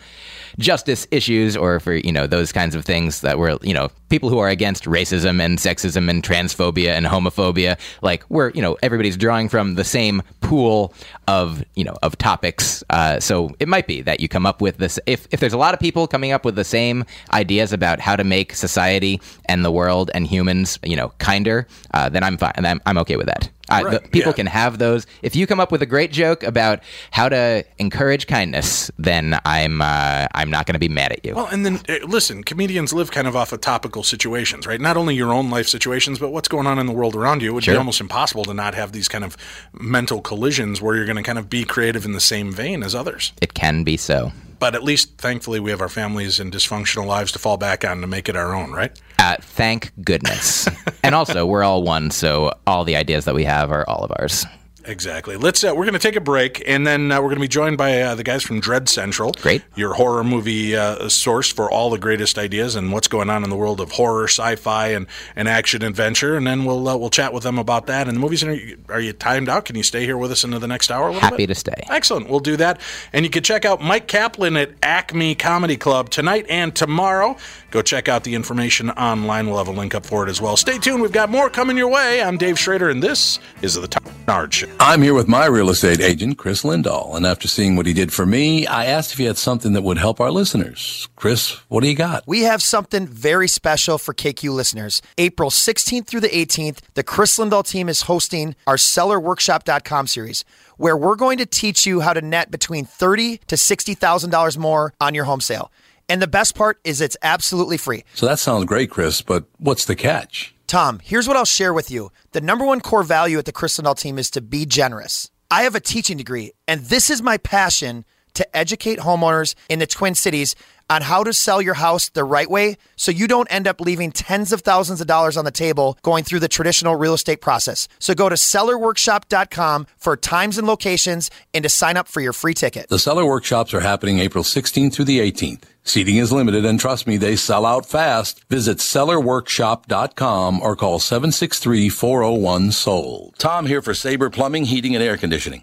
[0.59, 4.29] justice issues or for, you know, those kinds of things that were, you know, people
[4.29, 9.17] who are against racism and sexism and transphobia and homophobia, like we're, you know, everybody's
[9.17, 10.95] drawing from the same pool
[11.29, 12.83] of, you know, of topics.
[12.91, 15.59] Uh, so it might be that you come up with this if if there's a
[15.59, 19.65] lot of people coming up with the same ideas about how to make society and
[19.65, 22.53] the world and humans, you know, kinder, uh, then I'm fine.
[22.67, 23.51] And I'm, I'm okay with that.
[23.69, 24.37] Uh, Right, the, people yeah.
[24.37, 25.07] can have those.
[25.23, 29.83] If you come up with a great joke about how to encourage kindness, then I'm
[29.83, 31.35] uh, I'm not going to be mad at you.
[31.35, 34.81] Well, and then uh, listen, comedians live kind of off of topical situations, right?
[34.81, 37.51] Not only your own life situations, but what's going on in the world around you.
[37.51, 39.37] It would be almost impossible to not have these kind of
[39.73, 42.95] mental collisions where you're going to kind of be creative in the same vein as
[42.95, 43.33] others.
[43.43, 44.33] it can be so.
[44.59, 48.01] But at least, thankfully, we have our families and dysfunctional lives to fall back on
[48.01, 48.99] to make it our own, right?
[49.19, 50.69] Uh, thank goodness.
[51.03, 54.13] and also, we're all one, so all the ideas that we have are all of
[54.19, 54.47] ours.
[54.87, 55.37] Exactly.
[55.37, 55.65] Let's.
[55.65, 57.77] Uh, we're going to take a break, and then uh, we're going to be joined
[57.77, 59.33] by uh, the guys from Dread Central.
[59.33, 59.63] Great.
[59.75, 63.51] Your horror movie uh, source for all the greatest ideas and what's going on in
[63.51, 66.37] the world of horror, sci-fi, and, and action adventure.
[66.37, 68.07] And then we'll uh, we'll chat with them about that.
[68.07, 68.45] And the movies.
[68.45, 69.65] Are you, are you timed out?
[69.65, 71.13] Can you stay here with us into the next hour?
[71.13, 71.49] Happy bit?
[71.49, 71.85] to stay.
[71.89, 72.29] Excellent.
[72.29, 72.81] We'll do that.
[73.13, 77.37] And you can check out Mike Kaplan at Acme Comedy Club tonight and tomorrow.
[77.77, 79.49] Go check out the information online.
[79.49, 80.57] We'll have a link up for it as well.
[80.57, 81.03] Stay tuned.
[81.03, 82.23] We've got more coming your way.
[82.23, 84.69] I'm Dave Schrader, and this is the Tom Barnard Show.
[84.81, 88.15] I'm here with my real estate agent, Chris Lindahl, and after seeing what he did
[88.15, 91.07] for me, I asked if he had something that would help our listeners.
[91.17, 92.25] Chris, what do you got?
[92.27, 95.03] We have something very special for KQ listeners.
[95.19, 100.47] April 16th through the 18th, the Chris Lindahl team is hosting our sellerworkshop.com series,
[100.79, 105.15] where we're going to teach you how to net between $30 to $60,000 more on
[105.15, 105.71] your home sale.
[106.09, 108.05] And the best part is it's absolutely free.
[108.15, 110.55] So that sounds great, Chris, but what's the catch?
[110.67, 112.11] Tom, here's what I'll share with you.
[112.33, 115.31] The number one core value at the Chris Lindahl team is to be generous.
[115.51, 118.05] I have a teaching degree, and this is my passion
[118.37, 120.57] to educate homeowners in the Twin Cities
[120.89, 124.13] on how to sell your house the right way so you don't end up leaving
[124.13, 127.89] tens of thousands of dollars on the table going through the traditional real estate process.
[127.99, 132.55] So go to sellerworkshop.com for times and locations and to sign up for your free
[132.55, 132.89] ticket.
[132.89, 135.63] The seller workshops are happening April 16th through the 18th.
[135.83, 138.43] Seating is limited and trust me, they sell out fast.
[138.49, 143.39] Visit sellerworkshop.com or call 763-401-SOLD.
[143.39, 145.63] Tom here for Sabre Plumbing, Heating and Air Conditioning.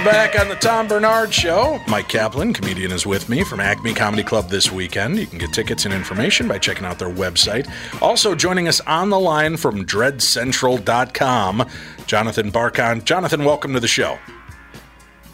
[0.00, 1.78] We're back on the Tom Barnard Show.
[1.86, 5.18] Mike Kaplan, comedian, is with me from Acme Comedy Club this weekend.
[5.18, 7.70] You can get tickets and information by checking out their website.
[8.00, 11.68] Also joining us on the line from dreadcentral.com,
[12.06, 13.04] Jonathan Barkan.
[13.04, 14.18] Jonathan, welcome to the show.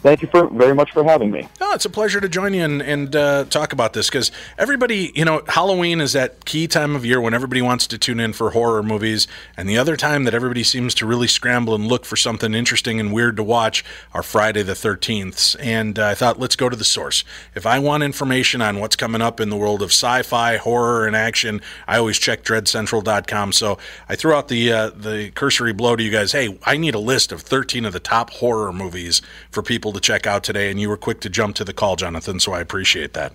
[0.07, 1.49] Thank you for very much for having me.
[1.59, 5.11] Oh, it's a pleasure to join you and, and uh, talk about this because everybody,
[5.13, 8.31] you know, Halloween is that key time of year when everybody wants to tune in
[8.31, 9.27] for horror movies.
[9.57, 13.01] And the other time that everybody seems to really scramble and look for something interesting
[13.01, 13.83] and weird to watch
[14.13, 15.57] are Friday the 13th.
[15.59, 17.25] And uh, I thought, let's go to the source.
[17.53, 21.05] If I want information on what's coming up in the world of sci fi, horror,
[21.05, 23.51] and action, I always check dreadcentral.com.
[23.51, 23.77] So
[24.07, 26.99] I threw out the, uh, the cursory blow to you guys hey, I need a
[26.99, 30.69] list of 13 of the top horror movies for people to check out today.
[30.69, 33.33] And you were quick to jump to the call, Jonathan, so I appreciate that.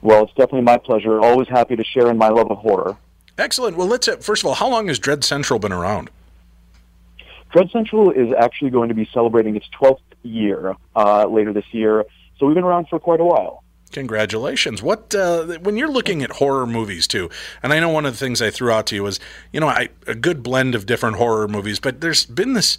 [0.00, 1.20] Well, it's definitely my pleasure.
[1.20, 2.96] Always happy to share in my love of horror.
[3.36, 3.76] Excellent.
[3.76, 6.10] Well, let's, uh, first of all, how long has Dread Central been around?
[7.50, 12.04] Dread Central is actually going to be celebrating its 12th year uh, later this year,
[12.38, 13.62] so we've been around for quite a while.
[13.92, 14.82] Congratulations.
[14.82, 17.30] What uh, when you're looking at horror movies too,
[17.62, 19.18] and I know one of the things I threw out to you was,
[19.50, 22.76] you know, I, a good blend of different horror movies, but there's been this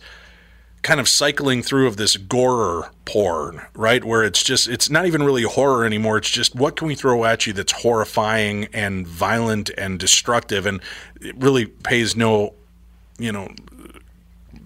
[0.81, 4.03] kind of cycling through of this gorer porn, right?
[4.03, 6.17] Where it's just it's not even really horror anymore.
[6.17, 10.81] It's just what can we throw at you that's horrifying and violent and destructive and
[11.21, 12.53] it really pays no,
[13.17, 13.49] you know,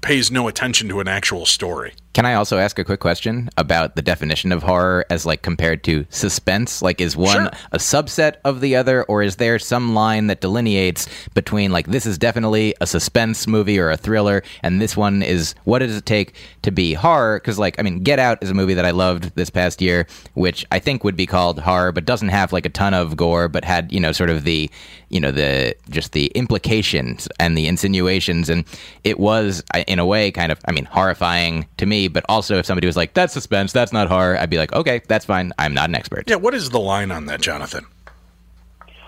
[0.01, 1.93] pays no attention to an actual story.
[2.13, 5.83] Can I also ask a quick question about the definition of horror as like compared
[5.85, 6.81] to suspense?
[6.83, 7.51] Like, is one Sure.
[7.71, 12.05] a subset of the other, or is there some line that delineates between like this
[12.05, 16.05] is definitely a suspense movie or a thriller, and this one is what does it
[16.05, 17.39] take to be horror?
[17.39, 20.05] Because like, I mean, Get Out is a movie that I loved this past year,
[20.35, 23.47] which I think would be called horror, but doesn't have like a ton of gore,
[23.47, 24.69] but had you know sort of the
[25.09, 28.65] you know the just the implications and the insinuations, and
[29.03, 32.65] it was in a way kind of I mean horrifying to me, but also if
[32.65, 35.53] somebody was like that's suspense, that's not horror, I'd be like okay, that's fine.
[35.57, 36.29] I'm not an expert.
[36.29, 37.85] Yeah, what is the line on that, Jonathan?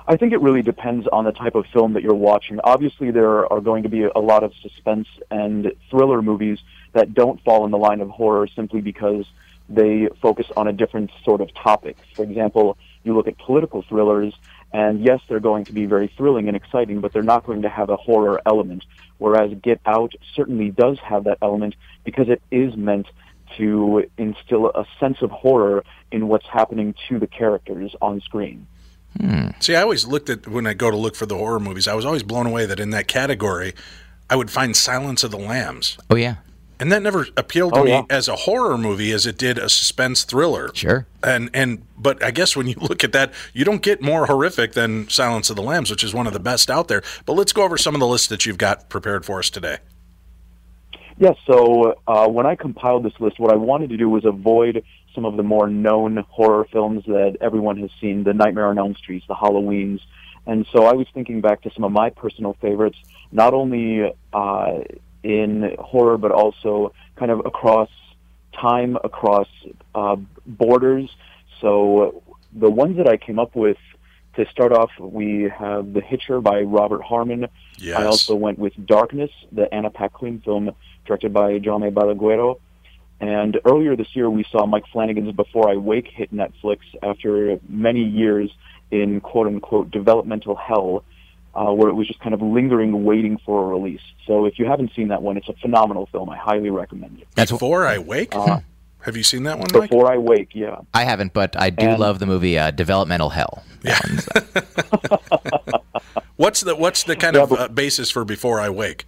[0.07, 2.59] I think it really depends on the type of film that you're watching.
[2.63, 6.59] Obviously, there are going to be a lot of suspense and thriller movies
[6.93, 9.25] that don't fall in the line of horror simply because
[9.67, 11.97] they focus on a different sort of topic.
[12.15, 14.35] For example, you look at political thrillers,
[14.73, 17.69] and yes, they're going to be very thrilling and exciting, but they're not going to
[17.69, 18.83] have a horror element.
[19.17, 23.07] Whereas Get Out certainly does have that element because it is meant
[23.57, 28.67] to instill a sense of horror in what's happening to the characters on screen.
[29.19, 29.49] Hmm.
[29.59, 31.87] See, I always looked at when I go to look for the horror movies.
[31.87, 33.73] I was always blown away that in that category,
[34.29, 36.35] I would find Silence of the Lambs, Oh yeah,
[36.79, 38.03] and that never appealed to Oh, me yeah.
[38.09, 40.71] as a horror movie as it did a suspense thriller.
[40.73, 41.07] sure.
[41.23, 44.73] And and but I guess when you look at that, you don't get more horrific
[44.73, 47.01] than Silence of the Lambs, which is one of the best out there.
[47.25, 49.77] But let's go over some of the lists that you've got prepared for us today.
[51.17, 54.83] Yes, so uh, when I compiled this list, what I wanted to do was avoid
[55.13, 58.95] some of the more known horror films that everyone has seen, the Nightmare on Elm
[58.95, 60.01] Streets, the Halloweens.
[60.45, 62.97] And so I was thinking back to some of my personal favorites,
[63.31, 64.71] not only uh,
[65.25, 67.89] in horror, but also kind of across
[68.53, 69.47] time, across
[69.95, 70.15] uh,
[70.45, 71.09] borders.
[71.61, 72.21] So
[72.53, 73.77] the ones that I came up with
[74.35, 77.47] to start off, we have The Hitcher by Robert Harmon.
[77.79, 77.97] Yes.
[77.97, 80.71] I also went with Darkness, the Anna Paquin film
[81.05, 82.59] directed by Jaume Balaguero.
[83.19, 88.03] And earlier this year, we saw Mike Flanagan's Before I Wake hit Netflix after many
[88.03, 88.51] years
[88.91, 91.03] in quote unquote developmental hell,
[91.55, 94.01] uh, where it was just kind of lingering, waiting for a release.
[94.27, 96.29] So if you haven't seen that one, it's a phenomenal film.
[96.29, 97.27] I highly recommend it.
[97.35, 98.35] That's Before I Wake.
[98.35, 98.59] Uh,
[99.01, 99.89] Have you seen that one, Mike?
[99.91, 100.79] Before I Wake, yeah.
[100.93, 103.63] I haven't, but I do And- love the movie uh, Developmental Hell.
[103.83, 104.27] That one's-
[106.37, 109.05] What's the what's the kind Yeah, of but- uh, basis for Before I Wake?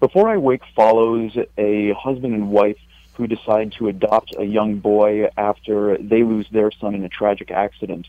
[0.00, 2.78] Before I Wake follows a husband and wife
[3.14, 7.50] who decide to adopt a young boy after they lose their son in a tragic
[7.50, 8.06] accident.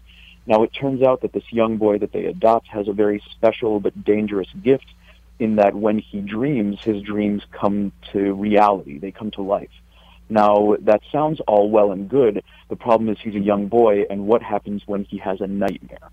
[0.47, 3.79] Now, it turns out that this young boy that they adopt has a very special
[3.79, 4.85] but dangerous gift
[5.39, 8.97] in that when he dreams, his dreams come to reality.
[8.99, 9.69] They come to life.
[10.29, 12.43] Now, that sounds all well and good.
[12.69, 16.09] The problem is he's a young boy, and what happens when he has a nightmare?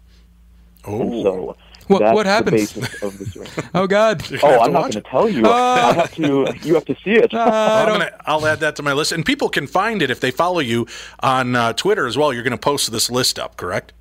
[0.84, 1.56] And Oh, so
[1.88, 2.72] What- that's what happens?
[2.72, 3.48] the basis of the story.
[3.74, 4.22] oh God.
[4.42, 5.46] Oh, I'm not going to tell you.
[5.46, 6.52] I have to.
[6.62, 7.32] You have to see it.
[7.32, 7.48] Well,
[7.86, 10.30] I'm gonna, I'll add that to my list, and people can find it if they
[10.30, 10.86] follow you
[11.20, 12.32] on uh, Twitter as well.
[12.32, 13.92] You're going to post this list up, correct?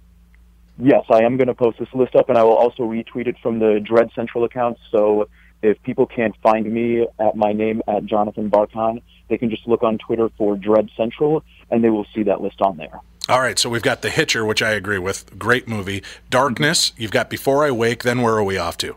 [0.79, 3.35] Yes, I am going to post this list up, and I will also retweet it
[3.41, 4.77] from the Dread Central account.
[4.91, 5.27] So
[5.63, 9.81] if people can't find me at my name at Jonathan Barkan, they can just look
[9.81, 13.01] on Twitter for Dread Central, and they will see that list on there.
[13.27, 15.37] All right, so we've got The Hitcher, which I agree with.
[15.37, 16.03] Great movie.
[16.29, 18.95] Darkness, you've got Before I Wake, then where are we off to?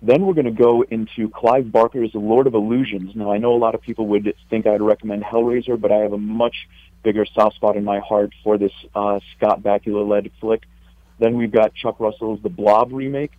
[0.00, 3.14] Then we're going to go into Clive Barker's Lord of Illusions.
[3.14, 6.12] Now, I know a lot of people would think I'd recommend Hellraiser, but I have
[6.12, 6.68] a much
[7.02, 10.62] bigger soft spot in my heart for this uh, Scott Bakula-led flick.
[11.18, 13.32] Then we've got Chuck Russell's The Blob remake.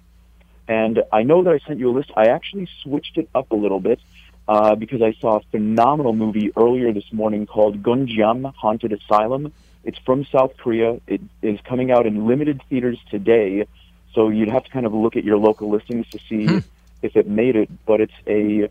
[0.68, 2.12] And I know that I sent you a list.
[2.16, 4.00] I actually switched it up a little bit
[4.48, 9.54] uh, because I saw a phenomenal movie earlier this morning called Gonjiam Haunted Asylum.
[9.84, 11.02] It's from South Korea.
[11.08, 13.68] It is coming out in limited theaters today.
[14.14, 16.62] So you'd have to kind of look at your local listings to see
[17.02, 17.70] if it made it.
[17.86, 18.70] But it's a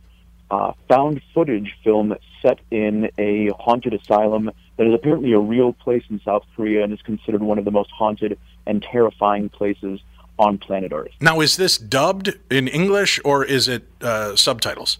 [0.53, 6.05] uh, found footage film set in a haunted asylum that is apparently a real place
[6.11, 10.00] in South Korea and is considered one of the most haunted and terrifying places
[10.38, 11.12] on planet Earth.
[11.20, 14.98] Now, is this dubbed in English or is it uh, subtitles?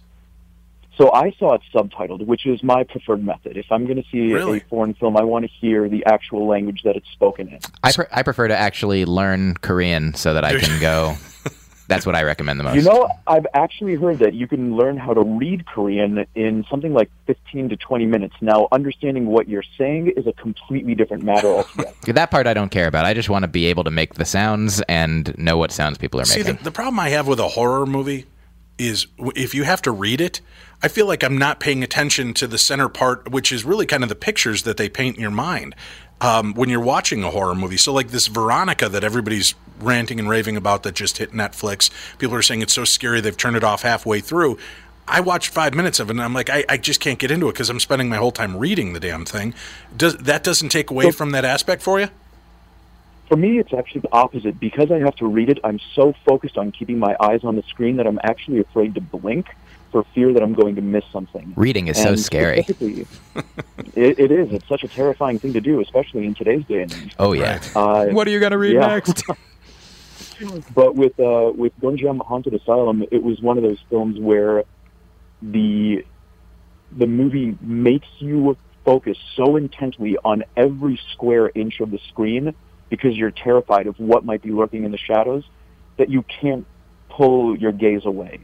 [0.97, 3.55] So I saw it subtitled, which is my preferred method.
[3.57, 4.57] If I'm going to see Really?
[4.59, 7.59] a foreign film, I want to hear the actual language that it's spoken in.
[7.83, 11.15] I, pre- I prefer to actually learn Korean so that I can go.
[11.87, 12.75] That's what I recommend the most.
[12.75, 16.93] You know, I've actually heard that you can learn how to read Korean in something
[16.93, 18.35] like 15 to 20 minutes.
[18.41, 21.93] Now, understanding what you're saying is a completely different matter altogether.
[22.07, 23.05] that part I don't care about.
[23.05, 26.19] I just want to be able to make the sounds and know what sounds people
[26.21, 26.55] are See, making.
[26.57, 28.25] the, the problem I have with a horror movie
[28.77, 30.41] is if you have to read it,
[30.81, 34.03] I feel like I'm not paying attention to the center part, which is really kind
[34.03, 35.75] of the pictures that they paint in your mind
[36.23, 37.77] um, when you're watching a horror movie.
[37.77, 41.91] So, like this Veronica that everybody's ranting and raving about that just hit Netflix.
[42.17, 44.57] People are saying it's so scary they've turned it off halfway through.
[45.05, 47.49] I watched five minutes of it, and I'm like, I, I just can't get into
[47.49, 49.53] it because I'm spending my whole time reading the damn thing.
[49.95, 52.07] Does that doesn't take away from that aspect for you?
[53.27, 54.59] For me, it's actually the opposite.
[54.59, 57.63] Because I have to read it, I'm so focused on keeping my eyes on the
[57.63, 59.47] screen that I'm actually afraid to blink
[59.93, 61.53] for fear that I'm going to miss something.
[61.55, 62.65] Reading is so scary.
[62.67, 64.51] it, it is.
[64.51, 67.15] It's such a terrifying thing to do, especially in today's day and age.
[67.19, 67.61] Oh yeah.
[67.75, 68.87] Uh, What are you gonna read yeah.
[68.87, 69.23] next?
[70.75, 74.63] but with uh, with Gonjiam Haunted Asylum, it was one of those films where
[75.43, 76.03] the
[76.91, 82.55] the movie makes you focus so intently on every square inch of the screen
[82.89, 85.43] because you're terrified of what might be lurking in the shadows
[85.97, 86.65] that you can't
[87.09, 88.39] pull your gaze away.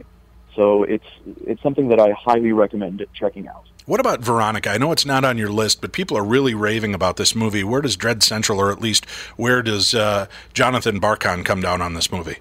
[0.54, 1.04] So it's
[1.46, 3.66] it's something that I highly recommend checking out.
[3.86, 4.70] What about Veronica?
[4.70, 7.64] I know it's not on your list, but people are really raving about this movie.
[7.64, 9.04] Where does Dread Central, or at least
[9.36, 12.38] where does uh, Jonathan Barkan come down on this movie?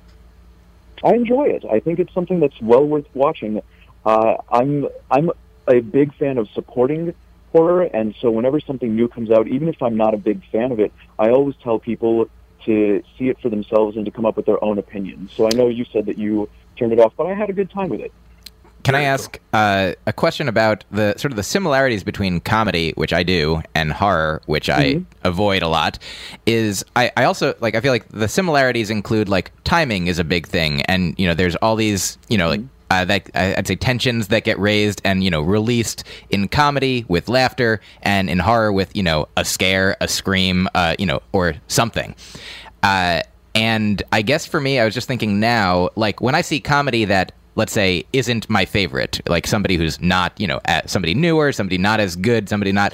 [1.04, 1.64] I enjoy it.
[1.66, 3.62] I think it's something that's well worth watching.
[4.06, 5.32] Uh, I'm I'm
[5.68, 7.14] a big fan of supporting
[7.52, 10.72] horror, and so whenever something new comes out, even if I'm not a big fan
[10.72, 12.30] of it, I always tell people
[12.66, 15.32] to see it for themselves and to come up with their own opinions.
[15.34, 16.50] So I know you said that you
[16.80, 18.12] turned it off, but I had a good time with it.
[18.84, 23.14] Can I ask uh, a question about the sort of the similarities between comedy, which
[23.14, 26.00] I do, and horror, which I avoid a lot?
[26.46, 30.24] Is I, I also like I feel like the similarities include like timing is a
[30.24, 32.62] big thing, and you know there's all these you know like.
[32.92, 37.30] Uh, that I'd say tensions that get raised and you know released in comedy with
[37.30, 41.54] laughter and in horror with you know a scare, a scream, uh, you know, or
[41.68, 42.16] something.
[42.82, 43.22] Uh,
[43.60, 47.04] and I guess for me, I was just thinking now, like when I see comedy
[47.06, 51.78] that let's say isn't my favorite like somebody who's not you know somebody newer somebody
[51.78, 52.94] not as good somebody not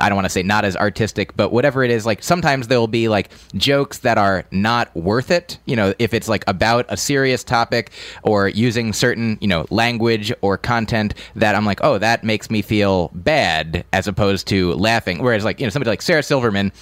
[0.00, 2.80] i don't want to say not as artistic but whatever it is like sometimes there
[2.80, 6.84] will be like jokes that are not worth it you know if it's like about
[6.88, 7.92] a serious topic
[8.24, 12.62] or using certain you know language or content that i'm like oh that makes me
[12.62, 15.22] feel bad as opposed to laughing.
[15.22, 16.72] Whereas like you know somebody like sarah silverman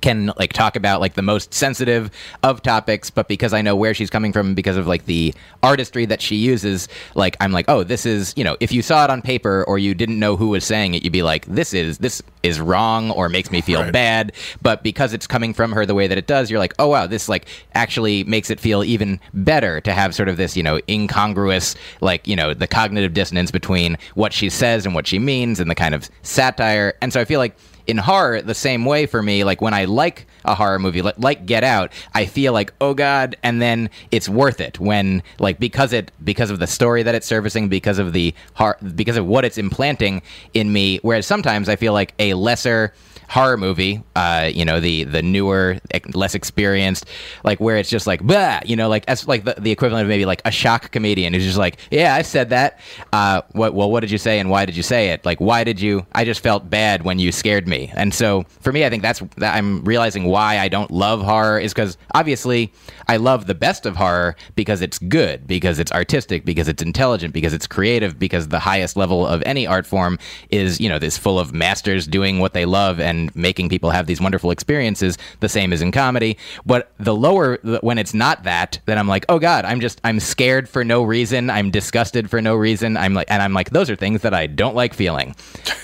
[0.00, 2.10] can like talk about like the most sensitive
[2.42, 6.04] of topics but because i know where she's coming from because of like the artistry
[6.04, 9.10] that she uses like i'm like oh this is you know if you saw it
[9.10, 11.98] on paper or you didn't know who was saying it you'd be like this is
[11.98, 14.32] this is wrong or makes me feel bad.
[14.60, 17.06] But because it's coming from her the way that it does you're like oh wow
[17.06, 20.80] this like actually makes it feel even better to have sort of this you know
[20.88, 25.60] incongruous like you know the cognitive dissonance between what she says and what she means
[25.60, 26.94] and the kind of satire.
[27.00, 27.56] And so i feel like
[27.86, 29.44] in horror the same way for me.
[29.44, 32.94] Like when i like a horror movie like, like get out i feel like oh
[32.94, 37.14] god and then it's worth it when like because it because of the story that
[37.14, 40.22] it's servicing because of the heart, because of what it's implanting
[40.52, 42.92] in me whereas sometimes i feel like a lesser
[43.28, 45.78] horror movie uh you know the the newer
[46.14, 47.06] less experienced
[47.42, 48.60] like where it's just like bah!
[48.64, 51.44] you know like as like the, the equivalent of maybe like a shock comedian who's
[51.44, 52.80] just like yeah i said that.
[53.12, 55.24] Uh what well what did you say and why did you say it?
[55.24, 57.92] Like why did you i just felt bad when you scared me.
[57.94, 61.58] And so for me i think that's that i'm realizing why i don't love horror
[61.58, 62.72] is because obviously
[63.08, 67.32] i love the best of horror because it's good because it's artistic because it's intelligent
[67.32, 70.18] because it's creative because the highest level of any art form
[70.50, 74.06] is you know this full of masters doing what they love and making people have
[74.06, 76.36] these wonderful experiences the same as in comedy
[76.66, 80.20] but the lower when it's not that then i'm like oh god i'm just i'm
[80.20, 83.90] scared for no reason i'm disgusted for no reason i'm like and i'm like those
[83.90, 85.34] are things that i don't like feeling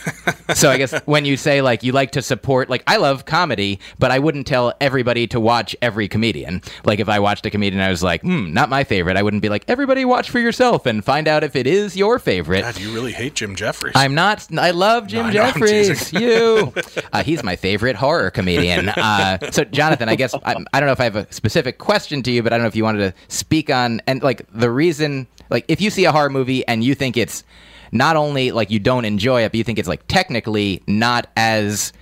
[0.55, 3.81] so I guess when you say like you like to support, like I love comedy,
[3.99, 6.63] but I wouldn't tell everybody to watch every comedian.
[6.85, 9.17] Like if I watched a comedian, I was like, hmm, not my favorite.
[9.17, 12.19] I wouldn't be like, everybody watch for yourself and find out if it is your
[12.19, 12.63] favorite.
[12.63, 13.93] God, you really hate Jim Jeffries.
[13.97, 14.47] I'm not.
[14.57, 16.13] I love Jim No, I know, I'm Jeffries.
[16.13, 16.73] you.
[17.21, 18.89] Uh, he's my favorite horror comedian.
[18.89, 22.23] Uh, so, Jonathan, I guess I, I don't know if I have a specific question
[22.25, 24.71] to you, but I don't know if you wanted to speak on and like the
[24.71, 27.45] reason, like if you see a horror movie and you think it's
[27.93, 31.93] not only like you don't enjoy it, but you think it's like technically not as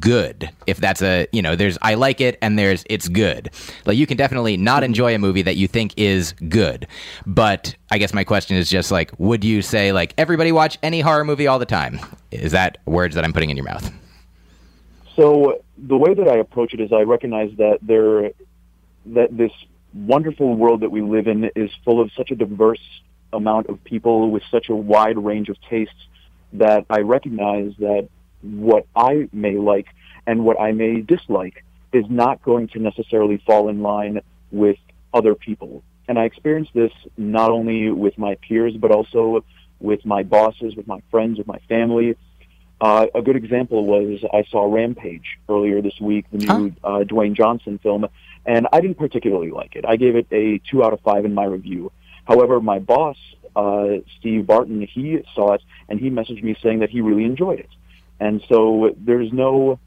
[0.00, 3.50] good if that's a you know there's i like it and there's it's good.
[3.84, 6.86] Like you can definitely not enjoy a movie that you think is good
[7.26, 11.00] but i guess my question is just like would you say like everybody watch any
[11.00, 12.00] horror movie all the time?
[12.30, 13.92] Is that words that i'm putting in your mouth
[15.16, 18.32] So the way that I approach it is I recognize that there
[19.06, 19.52] that this
[19.92, 22.80] wonderful world that we live in is full of such a diverse
[23.32, 25.94] amount of people with such a wide range of tastes
[26.54, 28.08] that I recognize that
[28.42, 29.86] what I may like
[30.26, 34.76] and what I may dislike is not going to necessarily fall in line with
[35.12, 35.82] other people.
[36.08, 39.44] And I experience this not only with my peers, but also
[39.80, 42.16] with my bosses, with my friends, with my family.
[42.80, 47.34] Uh, a good example was I saw Rampage earlier this week, the new uh, Dwayne
[47.34, 48.06] Johnson film,
[48.44, 49.84] and I didn't particularly like it.
[49.86, 51.92] I gave it a two out of five in my review.
[52.24, 53.16] However, my boss
[53.56, 57.60] uh, Steve Barton, he saw it and he messaged me saying that he really enjoyed
[57.60, 57.70] it.
[58.20, 59.78] And so there's no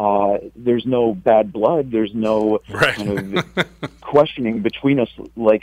[0.00, 1.90] uh, there's no bad blood.
[1.90, 2.94] There's no Right.
[2.94, 3.44] kind of
[4.00, 5.62] questioning between us, like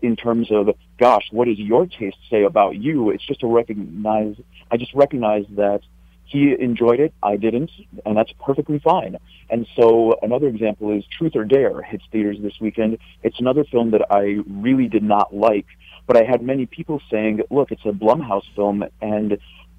[0.00, 3.10] in terms of, gosh, what does your taste say about you?
[3.10, 4.36] It's just to recognize.
[4.70, 5.82] I just recognize that
[6.24, 7.70] he enjoyed it, I didn't,
[8.06, 9.18] and that's perfectly fine.
[9.50, 12.96] And so another example is Truth or Dare hits theaters this weekend.
[13.22, 15.66] It's another film that I really did not like,
[16.06, 19.36] but I had many people saying, look, it's a Blumhouse film, and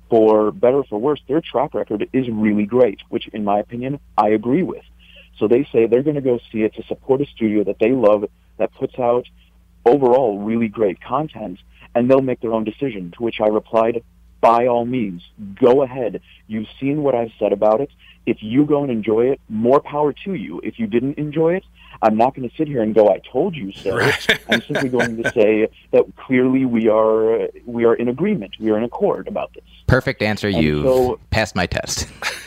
[0.10, 4.00] for better or for worse, their track record is really great, which in my opinion,
[4.18, 4.84] I agree with.
[5.38, 7.92] So they say they're going to go see it to support a studio that they
[7.92, 8.26] love
[8.58, 9.28] that puts out
[9.86, 11.60] overall really great content,
[11.94, 13.12] and they'll make their own decision.
[13.18, 14.04] To which I replied,
[14.42, 15.24] by all means,
[15.56, 16.22] go ahead.
[16.48, 17.90] You've seen what I've said about it.
[18.26, 20.62] If you go and enjoy it, more power to you.
[20.64, 21.64] If you didn't enjoy it,
[22.02, 24.00] I'm not going to sit here and go, "I told you so."
[24.50, 28.56] I'm simply going to say that clearly we are we are in agreement.
[28.60, 29.64] We are in accord about this.
[29.88, 30.48] Perfect answer.
[30.48, 32.08] And You so- passed my test.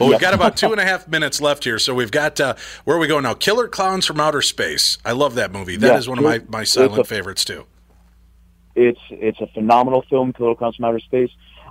[0.00, 0.20] Well, we've Yep.
[0.20, 2.54] got about two and a half minutes left here, so we've got uh,
[2.84, 3.32] where are we going now?
[3.32, 4.98] Killer Clowns from Outer Space.
[5.06, 5.76] I love that movie.
[5.76, 7.64] That is Yeah, one of my, it's my a- silent favorites too.
[8.74, 11.30] It's it's a phenomenal film, Killer Clowns from Outer Space.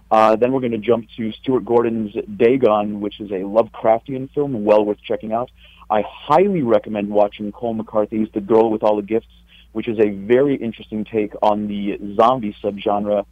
[0.09, 4.63] Uh, then we're going to jump to Stuart Gordon's Dagon, which is a Lovecraftian film,
[4.63, 5.51] well worth checking out.
[5.89, 9.27] I highly recommend watching Colm McCarthy's The Girl with All the Gifts,
[9.71, 13.25] which is a very interesting take on the zombie subgenre.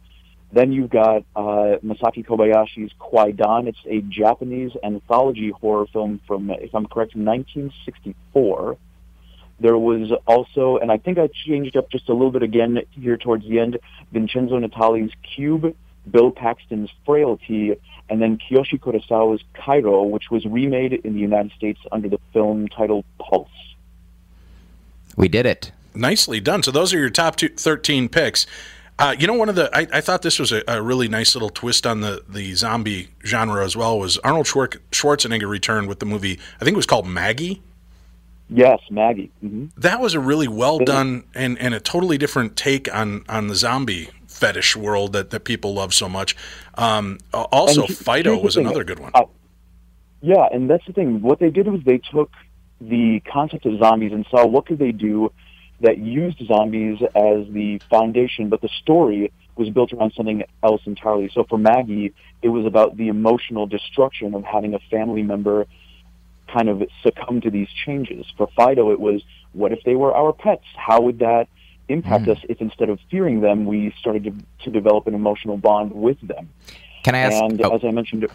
[0.52, 3.66] Then you've got uh, Masaki Kobayashi's Kwaidan.
[3.66, 8.76] It's a Japanese anthology horror film from, if I'm correct, 1964.
[9.58, 13.16] There was also, and I think I changed up just a little bit again here
[13.16, 13.78] towards the end,
[14.12, 15.74] Vincenzo Natali's Cube,
[16.10, 17.76] Bill Paxton's Frailty,
[18.08, 22.68] and then Kiyoshi Kurosawa's Kairo, which was remade in the United States under the film
[22.68, 23.48] title Pulse.
[25.16, 25.72] We did it.
[25.94, 26.62] Nicely done.
[26.62, 28.46] So those are your top two, 13 picks.
[28.98, 31.34] Uh, you know, one of the I, I thought this was a, a really nice
[31.34, 33.98] little twist on the the zombie genre as well.
[33.98, 36.38] Was Arnold Schwar- Schwarzenegger returned with the movie?
[36.60, 37.60] I think it was called Maggie.
[38.48, 39.32] Yes, Maggie.
[39.40, 43.48] hmm That was a really well done and, and a totally different take on on
[43.48, 46.36] the zombie fetish world that, that people love so much.
[46.76, 49.12] Um, also, And Fido was thing, another good one.
[49.14, 49.24] uh,
[50.20, 51.22] Yeah, and that's the thing.
[51.22, 52.30] What they did was they took
[52.80, 55.32] the concept of zombies and saw what could they do
[55.80, 61.30] that used zombies as the foundation, but the story was built around something else entirely.
[61.32, 62.12] So for Maggie,
[62.42, 65.66] it was about the emotional destruction of having a family member
[66.52, 68.26] kind of succumb to these changes.
[68.36, 69.22] For Fido, it was
[69.52, 70.64] what if they were our pets?
[70.76, 71.48] How would that
[71.88, 75.92] impact us if instead of fearing them, we started to, to develop an emotional bond
[75.92, 76.48] with them?
[77.02, 77.42] Can I ask?
[77.42, 78.26] And oh, as I mentioned,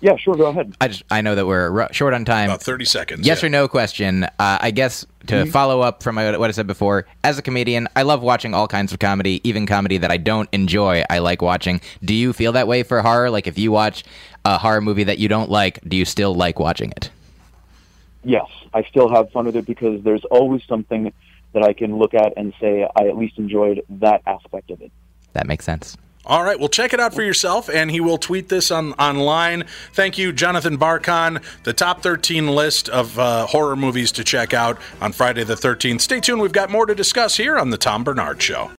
[0.00, 0.74] yeah, sure, go ahead.
[0.80, 2.50] I just I know that we're ru- short on time.
[2.50, 3.26] About 30 seconds.
[3.26, 3.46] Yes yeah.
[3.46, 4.24] or no question.
[4.24, 8.02] Uh, I guess to follow up from what I said before, as a comedian, I
[8.02, 11.04] love watching all kinds of comedy, even comedy that I don't enjoy.
[11.08, 11.80] I like watching.
[12.02, 13.30] Do you feel that way for horror?
[13.30, 14.04] Like if you watch
[14.44, 17.10] a horror movie that you don't like, do you still like watching it?
[18.24, 21.12] Yes, I still have fun with it because there's always something
[21.56, 24.92] that I can look at and say I at least enjoyed that aspect of it.
[25.32, 25.96] That makes sense.
[26.26, 29.64] All right, well, check it out for yourself, and he will tweet this on online.
[29.92, 31.40] Thank you, Jonathan Barkan.
[31.62, 36.00] The top 13 list of uh, horror movies to check out on Friday the 13th.
[36.00, 38.70] Stay tuned, we've got more to discuss here on The Tom Barnard Show.